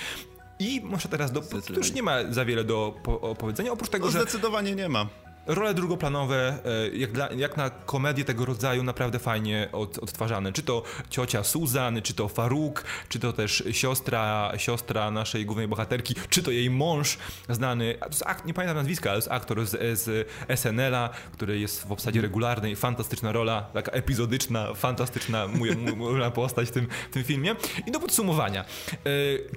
I 0.62 0.80
może 0.80 1.08
teraz 1.08 1.32
do, 1.32 1.42
Zdecydowanie. 1.42 1.76
już 1.78 1.92
nie 1.92 2.02
ma 2.02 2.32
za 2.32 2.44
wiele 2.44 2.64
do 2.64 2.94
po, 3.02 3.20
opowiedzenia, 3.20 3.72
oprócz 3.72 3.90
tego, 3.90 4.06
No 4.06 4.12
że 4.12 4.20
zdecydowanie 4.20 4.74
nie 4.74 4.88
ma. 4.88 5.06
Role 5.46 5.74
drugoplanowe, 5.74 6.58
e, 6.64 6.96
jak, 6.96 7.12
dla, 7.12 7.28
jak 7.32 7.56
na 7.56 7.70
komedię 7.70 8.24
tego 8.24 8.44
rodzaju, 8.44 8.82
naprawdę 8.82 9.18
fajnie 9.18 9.68
od, 9.72 9.98
odtwarzane. 9.98 10.52
Czy 10.52 10.62
to 10.62 10.82
ciocia 11.10 11.44
Susan, 11.44 12.02
czy 12.02 12.14
to 12.14 12.28
Faruk, 12.28 12.84
czy 13.08 13.18
to 13.18 13.32
też 13.32 13.62
siostra, 13.70 14.52
siostra 14.56 15.10
naszej 15.10 15.46
głównej 15.46 15.68
bohaterki, 15.68 16.14
czy 16.30 16.42
to 16.42 16.50
jej 16.50 16.70
mąż, 16.70 17.18
znany, 17.48 17.94
a 18.00 18.04
to 18.04 18.10
jest 18.10 18.22
ak- 18.26 18.44
nie 18.44 18.54
pamiętam 18.54 18.76
nazwiska, 18.76 19.10
ale 19.10 19.18
jest 19.18 19.30
aktor 19.30 19.66
z, 19.66 19.98
z 20.00 20.28
SNL-a, 20.60 21.10
który 21.32 21.58
jest 21.58 21.86
w 21.86 21.92
obsadzie 21.92 22.20
regularnej, 22.20 22.76
fantastyczna 22.76 23.32
rola, 23.32 23.60
taka 23.74 23.92
epizodyczna, 23.92 24.74
fantastyczna 24.74 25.48
moja 25.48 25.74
moja 25.96 26.30
postać 26.40 26.68
w 26.68 26.72
tym, 26.72 26.88
w 27.10 27.14
tym 27.14 27.24
filmie. 27.24 27.56
I 27.86 27.92
do 27.92 28.00
podsumowania, 28.00 28.64
e, 28.64 28.66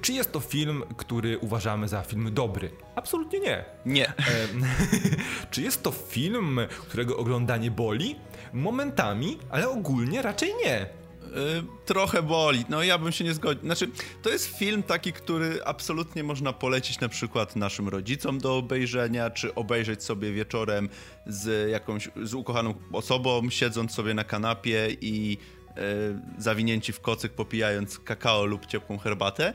czy 0.01 0.13
jest 0.13 0.31
to 0.31 0.39
film, 0.39 0.83
który 0.97 1.37
uważamy 1.37 1.87
za 1.87 2.01
film 2.01 2.33
dobry? 2.33 2.69
Absolutnie 2.95 3.39
nie. 3.39 3.65
Nie. 3.85 4.07
Em, 4.07 4.65
Czy 5.51 5.61
jest 5.61 5.74
to 5.77 5.91
film, 5.91 6.59
którego 6.87 7.17
oglądanie 7.17 7.71
boli? 7.71 8.15
Momentami, 8.53 9.37
ale 9.49 9.69
ogólnie 9.69 10.21
raczej 10.21 10.53
nie. 10.65 10.89
Y, 11.35 11.85
trochę 11.85 12.23
boli. 12.23 12.65
No 12.69 12.83
ja 12.83 12.97
bym 12.97 13.11
się 13.11 13.23
nie 13.23 13.33
zgodził. 13.33 13.63
Znaczy, 13.63 13.87
to 14.21 14.29
jest 14.29 14.57
film 14.57 14.83
taki, 14.83 15.13
który 15.13 15.63
absolutnie 15.65 16.23
można 16.23 16.53
polecić 16.53 16.99
na 16.99 17.09
przykład 17.09 17.55
naszym 17.55 17.89
rodzicom 17.89 18.37
do 18.37 18.57
obejrzenia, 18.57 19.29
czy 19.29 19.55
obejrzeć 19.55 20.03
sobie 20.03 20.31
wieczorem 20.31 20.89
z 21.27 21.69
jakąś, 21.71 22.09
z 22.23 22.33
ukochaną 22.33 22.73
osobą, 22.91 23.49
siedząc 23.49 23.93
sobie 23.93 24.13
na 24.13 24.23
kanapie 24.23 24.87
i 25.01 25.37
y, 25.37 26.41
zawinięci 26.41 26.93
w 26.93 26.99
kocyk, 26.99 27.33
popijając 27.33 27.99
kakao 27.99 28.45
lub 28.45 28.65
ciepłą 28.65 28.97
herbatę. 28.97 29.53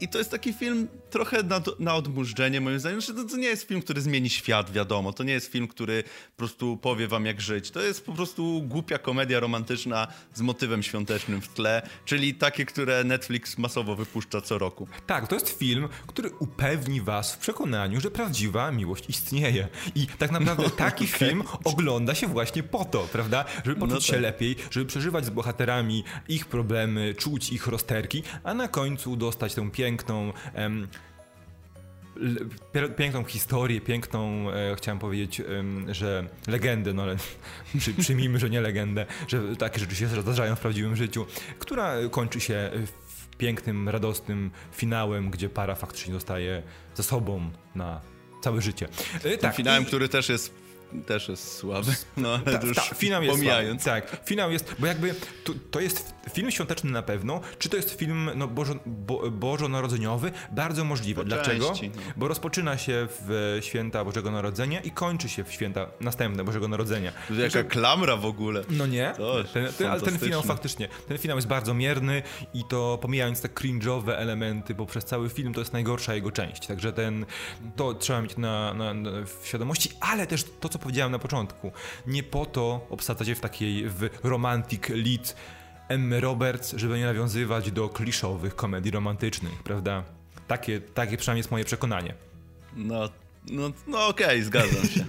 I 0.00 0.08
to 0.08 0.18
jest 0.18 0.30
taki 0.30 0.52
film 0.52 0.88
trochę 1.10 1.42
na, 1.42 1.60
na 1.78 1.94
odmurzczenie, 1.94 2.60
moim 2.60 2.80
zdaniem. 2.80 3.00
Znaczy, 3.00 3.22
to, 3.22 3.28
to 3.28 3.36
nie 3.36 3.48
jest 3.48 3.68
film, 3.68 3.82
który 3.82 4.00
zmieni 4.00 4.30
świat, 4.30 4.72
wiadomo. 4.72 5.12
To 5.12 5.24
nie 5.24 5.32
jest 5.32 5.52
film, 5.52 5.68
który 5.68 6.02
po 6.02 6.36
prostu 6.36 6.76
powie 6.76 7.08
wam, 7.08 7.26
jak 7.26 7.40
żyć. 7.40 7.70
To 7.70 7.82
jest 7.82 8.06
po 8.06 8.12
prostu 8.12 8.62
głupia 8.62 8.98
komedia 8.98 9.40
romantyczna 9.40 10.06
z 10.34 10.40
motywem 10.40 10.82
świątecznym 10.82 11.40
w 11.40 11.48
tle, 11.48 11.88
czyli 12.04 12.34
takie, 12.34 12.66
które 12.66 13.04
Netflix 13.04 13.58
masowo 13.58 13.96
wypuszcza 13.96 14.40
co 14.40 14.58
roku. 14.58 14.88
Tak, 15.06 15.28
to 15.28 15.34
jest 15.34 15.58
film, 15.58 15.88
który 16.06 16.30
upewni 16.30 17.00
was 17.00 17.34
w 17.34 17.38
przekonaniu, 17.38 18.00
że 18.00 18.10
prawdziwa 18.10 18.72
miłość 18.72 19.04
istnieje. 19.08 19.68
I 19.94 20.06
tak 20.06 20.30
naprawdę 20.30 20.62
no, 20.62 20.70
taki 20.70 21.04
okay. 21.04 21.18
film 21.18 21.42
ogląda 21.64 22.14
się 22.14 22.26
właśnie 22.26 22.62
po 22.62 22.84
to, 22.84 23.08
prawda? 23.12 23.44
Żeby 23.64 23.80
poczuć 23.80 23.94
no 23.94 24.00
tak. 24.00 24.06
się 24.06 24.20
lepiej, 24.20 24.56
żeby 24.70 24.86
przeżywać 24.86 25.24
z 25.24 25.30
bohaterami 25.30 26.04
ich 26.28 26.46
problemy, 26.46 27.14
czuć 27.14 27.52
ich 27.52 27.66
rozterki, 27.66 28.22
a 28.44 28.54
na 28.54 28.68
końcu 28.68 29.16
dostać 29.16 29.54
tę 29.54 29.70
piękną 29.86 30.32
piękną 32.96 33.24
historię, 33.24 33.80
piękną, 33.80 34.50
e, 34.50 34.76
chciałem 34.76 34.98
powiedzieć, 34.98 35.40
e, 35.40 35.44
że 35.94 36.28
legendę, 36.46 36.92
no 36.92 37.02
ale 37.02 37.16
przy, 37.78 37.94
przyjmijmy, 37.94 38.38
że 38.38 38.50
nie 38.50 38.60
legendę, 38.60 39.06
że 39.28 39.56
takie 39.56 39.80
rzeczy 39.80 39.96
się 39.96 40.08
zdarzają 40.08 40.56
w 40.56 40.60
prawdziwym 40.60 40.96
życiu, 40.96 41.26
która 41.58 41.94
kończy 42.10 42.40
się 42.40 42.70
pięknym, 43.38 43.88
radosnym 43.88 44.50
finałem, 44.72 45.30
gdzie 45.30 45.48
para 45.48 45.74
faktycznie 45.74 46.14
zostaje 46.14 46.62
ze 46.94 47.02
sobą 47.02 47.50
na 47.74 48.00
całe 48.40 48.62
życie. 48.62 48.88
E, 49.24 49.38
tak, 49.38 49.56
finałem, 49.56 49.82
i... 49.82 49.86
który 49.86 50.08
też 50.08 50.28
jest 50.28 50.54
też 51.06 51.28
jest 51.28 51.52
słaby. 51.52 51.92
No, 52.16 52.40
ale 52.46 52.58
ta, 52.58 52.74
ta, 52.74 52.94
finał 52.94 53.22
jest 53.22 53.34
pomijając. 53.34 53.82
Słaby. 53.82 54.00
Tak, 54.00 54.26
finał 54.26 54.50
jest, 54.50 54.74
bo 54.78 54.86
jakby 54.86 55.14
to, 55.44 55.52
to, 55.70 55.80
jest 55.80 56.14
film 56.32 56.50
świąteczny 56.50 56.90
na 56.90 57.02
pewno, 57.02 57.40
czy 57.58 57.68
to 57.68 57.76
jest 57.76 57.98
film 57.98 58.30
no, 58.34 58.48
bożo, 58.48 58.74
bo, 58.86 59.30
bożonarodzeniowy? 59.30 60.32
Bardzo 60.52 60.84
możliwe. 60.84 61.22
Po 61.22 61.28
Dlaczego? 61.28 61.68
Części, 61.68 61.90
no. 61.96 62.02
Bo 62.16 62.28
rozpoczyna 62.28 62.78
się 62.78 63.08
w 63.10 63.58
święta 63.60 64.04
Bożego 64.04 64.30
Narodzenia 64.30 64.80
i 64.80 64.90
kończy 64.90 65.28
się 65.28 65.44
w 65.44 65.52
święta 65.52 65.86
następne 66.00 66.44
Bożego 66.44 66.68
Narodzenia. 66.68 67.12
To 67.28 67.34
jaka 67.34 67.64
klamra 67.64 68.16
w 68.16 68.26
ogóle. 68.26 68.64
No 68.70 68.86
nie, 68.86 69.14
ten, 69.52 69.72
ten, 69.72 69.86
ale 69.86 70.00
ten 70.00 70.18
finał 70.18 70.42
faktycznie, 70.42 70.88
ten 71.08 71.18
finał 71.18 71.36
jest 71.36 71.48
bardzo 71.48 71.74
mierny 71.74 72.22
i 72.54 72.64
to 72.64 72.98
pomijając 73.02 73.40
te 73.40 73.48
cringe'owe 73.48 74.12
elementy, 74.12 74.74
bo 74.74 74.86
przez 74.86 75.04
cały 75.04 75.28
film 75.28 75.54
to 75.54 75.60
jest 75.60 75.72
najgorsza 75.72 76.14
jego 76.14 76.32
część, 76.32 76.66
także 76.66 76.92
ten, 76.92 77.26
to 77.76 77.94
trzeba 77.94 78.22
mieć 78.22 78.36
na, 78.36 78.74
na, 78.74 78.94
na 78.94 79.10
w 79.10 79.46
świadomości, 79.46 79.90
ale 80.00 80.26
też 80.26 80.44
to, 80.60 80.68
co 80.68 80.75
powiedziałem 80.78 81.12
na 81.12 81.18
początku. 81.18 81.72
Nie 82.06 82.22
po 82.22 82.46
to 82.46 82.86
obsadzacie 82.90 83.34
w 83.34 83.40
takiej 83.40 83.88
w 83.88 84.08
romantic 84.22 84.88
lead 84.88 85.36
Emmy 85.88 86.20
Roberts, 86.20 86.74
żeby 86.76 86.98
nie 86.98 87.04
nawiązywać 87.04 87.70
do 87.70 87.88
kliszowych 87.88 88.56
komedii 88.56 88.90
romantycznych, 88.90 89.62
prawda? 89.62 90.02
Takie, 90.48 90.80
takie 90.80 91.16
przynajmniej 91.16 91.40
jest 91.40 91.50
moje 91.50 91.64
przekonanie. 91.64 92.14
No, 92.76 93.08
no, 93.50 93.70
no 93.86 94.06
okej, 94.06 94.26
okay, 94.26 94.44
zgadzam 94.44 94.88
się. 94.88 95.04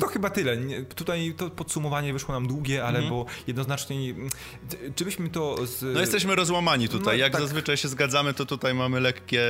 To 0.00 0.06
chyba 0.06 0.30
tyle. 0.30 0.56
Tutaj 0.94 1.34
to 1.36 1.50
podsumowanie 1.50 2.12
wyszło 2.12 2.34
nam 2.34 2.46
długie, 2.46 2.84
ale 2.84 2.98
mm 2.98 3.10
-hmm. 3.10 3.14
bo 3.14 3.26
jednoznacznie. 3.46 4.14
Czy 4.94 5.04
byśmy 5.04 5.28
to. 5.28 5.66
Z... 5.66 5.94
No 5.94 6.00
jesteśmy 6.00 6.34
rozłamani 6.34 6.88
tutaj. 6.88 7.18
No, 7.18 7.24
Jak 7.24 7.32
tak. 7.32 7.40
zazwyczaj 7.40 7.76
się 7.76 7.88
zgadzamy, 7.88 8.34
to 8.34 8.46
tutaj 8.46 8.74
mamy 8.74 9.00
lekkie, 9.00 9.42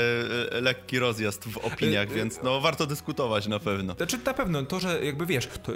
e, 0.52 0.60
lekki 0.60 0.98
rozjazd 0.98 1.48
w 1.48 1.58
opiniach, 1.58 2.10
e, 2.10 2.14
więc 2.14 2.40
no 2.42 2.60
warto 2.60 2.86
dyskutować 2.86 3.46
na 3.46 3.58
pewno. 3.58 3.94
Znaczy 3.94 4.18
na 4.26 4.34
pewno 4.34 4.62
to, 4.62 4.80
że 4.80 5.04
jakby 5.04 5.26
wiesz, 5.26 5.48
to 5.62 5.72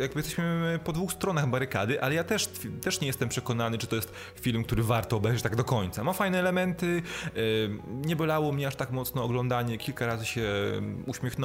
jakby 0.00 0.20
jesteśmy 0.20 0.80
po 0.84 0.92
dwóch 0.92 1.12
stronach 1.12 1.50
barykady, 1.50 2.02
ale 2.02 2.14
ja 2.14 2.24
też, 2.24 2.48
też 2.82 3.00
nie 3.00 3.06
jestem 3.06 3.28
przekonany, 3.28 3.78
czy 3.78 3.86
to 3.86 3.96
jest 3.96 4.12
film, 4.40 4.64
który 4.64 4.82
warto 4.82 5.16
obejrzeć 5.16 5.42
tak 5.42 5.56
do 5.56 5.64
końca. 5.64 6.04
Ma 6.04 6.12
fajne 6.12 6.38
elementy, 6.38 7.02
e, 7.26 7.30
nie 8.06 8.16
bolało 8.16 8.52
mnie 8.52 8.66
aż 8.66 8.76
tak 8.76 8.90
mocno 8.90 9.24
oglądanie, 9.24 9.78
kilka 9.78 10.06
razy 10.06 10.26
się 10.26 10.42
uśmiechnąłem 11.06 11.39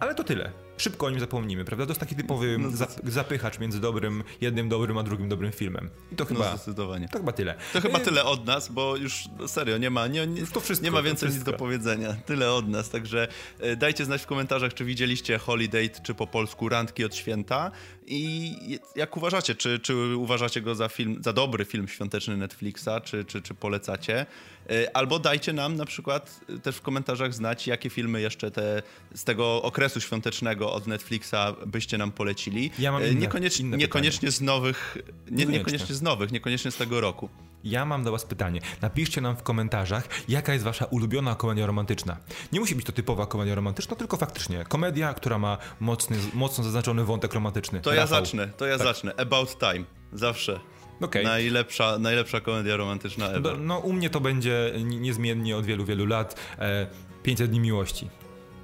ale 0.00 0.14
to 0.14 0.24
tyle. 0.24 0.52
Szybko 0.76 1.06
o 1.06 1.10
nim 1.10 1.20
zapomnimy, 1.20 1.64
prawda? 1.64 1.86
To 1.86 1.90
jest 1.90 2.00
taki 2.00 2.16
typowy 2.16 2.58
no, 2.58 2.70
zapychacz 3.04 3.58
między 3.58 3.80
dobrym, 3.80 4.24
jednym 4.40 4.68
dobrym, 4.68 4.98
a 4.98 5.02
drugim 5.02 5.28
dobrym 5.28 5.52
filmem. 5.52 5.90
I 6.12 6.16
to 6.16 6.24
no, 6.24 6.28
chyba. 6.28 6.50
No 6.50 6.56
zdecydowanie. 6.56 7.08
To 7.08 7.18
chyba 7.18 7.32
tyle. 7.32 7.54
To 7.72 7.80
chyba 7.80 7.98
tyle 7.98 8.24
od 8.24 8.46
nas, 8.46 8.68
bo 8.68 8.96
już 8.96 9.24
serio, 9.46 9.78
nie 9.78 9.90
ma, 9.90 10.06
nie, 10.06 10.26
nie, 10.26 10.46
to 10.46 10.60
wszystko, 10.60 10.84
nie 10.84 10.90
ma 10.90 11.02
więcej 11.02 11.28
nic 11.28 11.42
do 11.42 11.52
powiedzenia. 11.52 12.12
Tyle 12.26 12.52
od 12.52 12.68
nas. 12.68 12.90
Także 12.90 13.28
e, 13.60 13.76
dajcie 13.76 14.04
znać 14.04 14.22
w 14.22 14.26
komentarzach, 14.26 14.74
czy 14.74 14.84
widzieliście 14.84 15.38
Holiday, 15.38 15.90
czy 16.02 16.14
po 16.14 16.26
polsku 16.26 16.68
Randki 16.68 17.04
od 17.04 17.14
święta. 17.14 17.70
I 18.06 18.54
jak 18.96 19.16
uważacie, 19.16 19.54
czy, 19.54 19.78
czy 19.78 20.16
uważacie 20.16 20.60
go 20.60 20.74
za 20.74 20.88
film, 20.88 21.22
za 21.24 21.32
dobry 21.32 21.64
film 21.64 21.88
świąteczny 21.88 22.36
Netflixa, 22.36 22.88
czy, 23.04 23.24
czy, 23.24 23.42
czy 23.42 23.54
polecacie? 23.54 24.26
E, 24.70 24.96
albo 24.96 25.18
dajcie 25.18 25.52
nam 25.52 25.76
na 25.76 25.84
przykład 25.84 26.40
e, 26.48 26.58
też 26.58 26.76
w 26.76 26.82
komentarzach 26.82 27.34
znać, 27.34 27.66
jakie 27.66 27.90
filmy 27.90 28.20
jeszcze 28.20 28.50
te 28.50 28.82
z 29.14 29.24
tego 29.24 29.62
okresu 29.62 30.00
świątecznego 30.00 30.72
od 30.72 30.86
Netflixa 30.86 31.34
byście 31.66 31.98
nam 31.98 32.12
polecili. 32.12 32.70
Ja 32.78 32.92
mam 32.92 33.02
e, 33.02 33.08
inne, 33.08 33.20
niekoniecznie, 33.20 33.66
inne 33.66 33.76
niekoniecznie 33.76 34.30
z 34.30 34.40
nowych, 34.40 34.98
nie, 35.30 35.46
niekoniecznie 35.46 35.94
z 35.94 36.02
nowych, 36.02 36.32
niekoniecznie 36.32 36.70
z 36.70 36.76
tego 36.76 37.00
roku. 37.00 37.28
Ja 37.64 37.84
mam 37.84 38.04
do 38.04 38.12
Was 38.12 38.24
pytanie. 38.24 38.60
Napiszcie 38.82 39.20
nam 39.20 39.36
w 39.36 39.42
komentarzach, 39.42 40.08
jaka 40.28 40.52
jest 40.52 40.64
Wasza 40.64 40.84
ulubiona 40.84 41.34
komedia 41.34 41.66
romantyczna. 41.66 42.16
Nie 42.52 42.60
musi 42.60 42.74
być 42.74 42.86
to 42.86 42.92
typowa 42.92 43.26
komedia 43.26 43.54
romantyczna, 43.54 43.96
tylko 43.96 44.16
faktycznie 44.16 44.64
komedia, 44.64 45.14
która 45.14 45.38
ma 45.38 45.58
mocny, 45.80 46.16
mocno 46.34 46.64
zaznaczony 46.64 47.04
wątek 47.04 47.34
romantyczny. 47.34 47.80
To 47.80 47.90
Rafał. 47.90 48.00
ja 48.00 48.06
zacznę, 48.06 48.48
to 48.56 48.66
ja 48.66 48.78
tak. 48.78 48.86
zacznę. 48.86 49.14
About 49.16 49.58
Time. 49.58 49.84
Zawsze. 50.12 50.60
Okay. 51.00 51.24
Najlepsza, 51.24 51.98
najlepsza 51.98 52.40
komedia 52.40 52.76
romantyczna 52.76 53.28
ever. 53.28 53.58
No, 53.58 53.64
no, 53.64 53.78
u 53.78 53.92
mnie 53.92 54.10
to 54.10 54.20
będzie 54.20 54.72
niezmiennie 54.84 55.56
od 55.56 55.66
wielu, 55.66 55.84
wielu 55.84 56.06
lat 56.06 56.40
e, 56.58 56.86
500 57.22 57.50
dni 57.50 57.60
miłości. 57.60 58.08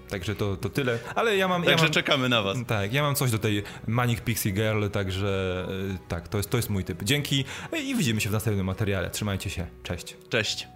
Także 0.08 0.34
to, 0.34 0.56
to 0.56 0.68
tyle, 0.68 0.98
ale 1.14 1.36
ja 1.36 1.48
mam... 1.48 1.62
Także 1.62 1.84
ja 1.84 1.88
mam, 1.88 1.92
czekamy 1.92 2.28
na 2.28 2.42
was. 2.42 2.58
Tak, 2.66 2.92
ja 2.92 3.02
mam 3.02 3.14
coś 3.14 3.30
do 3.30 3.38
tej 3.38 3.62
Manic 3.86 4.20
Pixie 4.20 4.52
Girl, 4.52 4.88
także 4.88 5.66
e, 5.94 6.08
tak, 6.08 6.28
to 6.28 6.38
jest, 6.38 6.50
to 6.50 6.56
jest 6.56 6.70
mój 6.70 6.84
typ. 6.84 7.04
Dzięki 7.04 7.44
i 7.84 7.94
widzimy 7.94 8.20
się 8.20 8.28
w 8.28 8.32
następnym 8.32 8.66
materiale. 8.66 9.10
Trzymajcie 9.10 9.50
się, 9.50 9.66
cześć. 9.82 10.16
Cześć. 10.28 10.75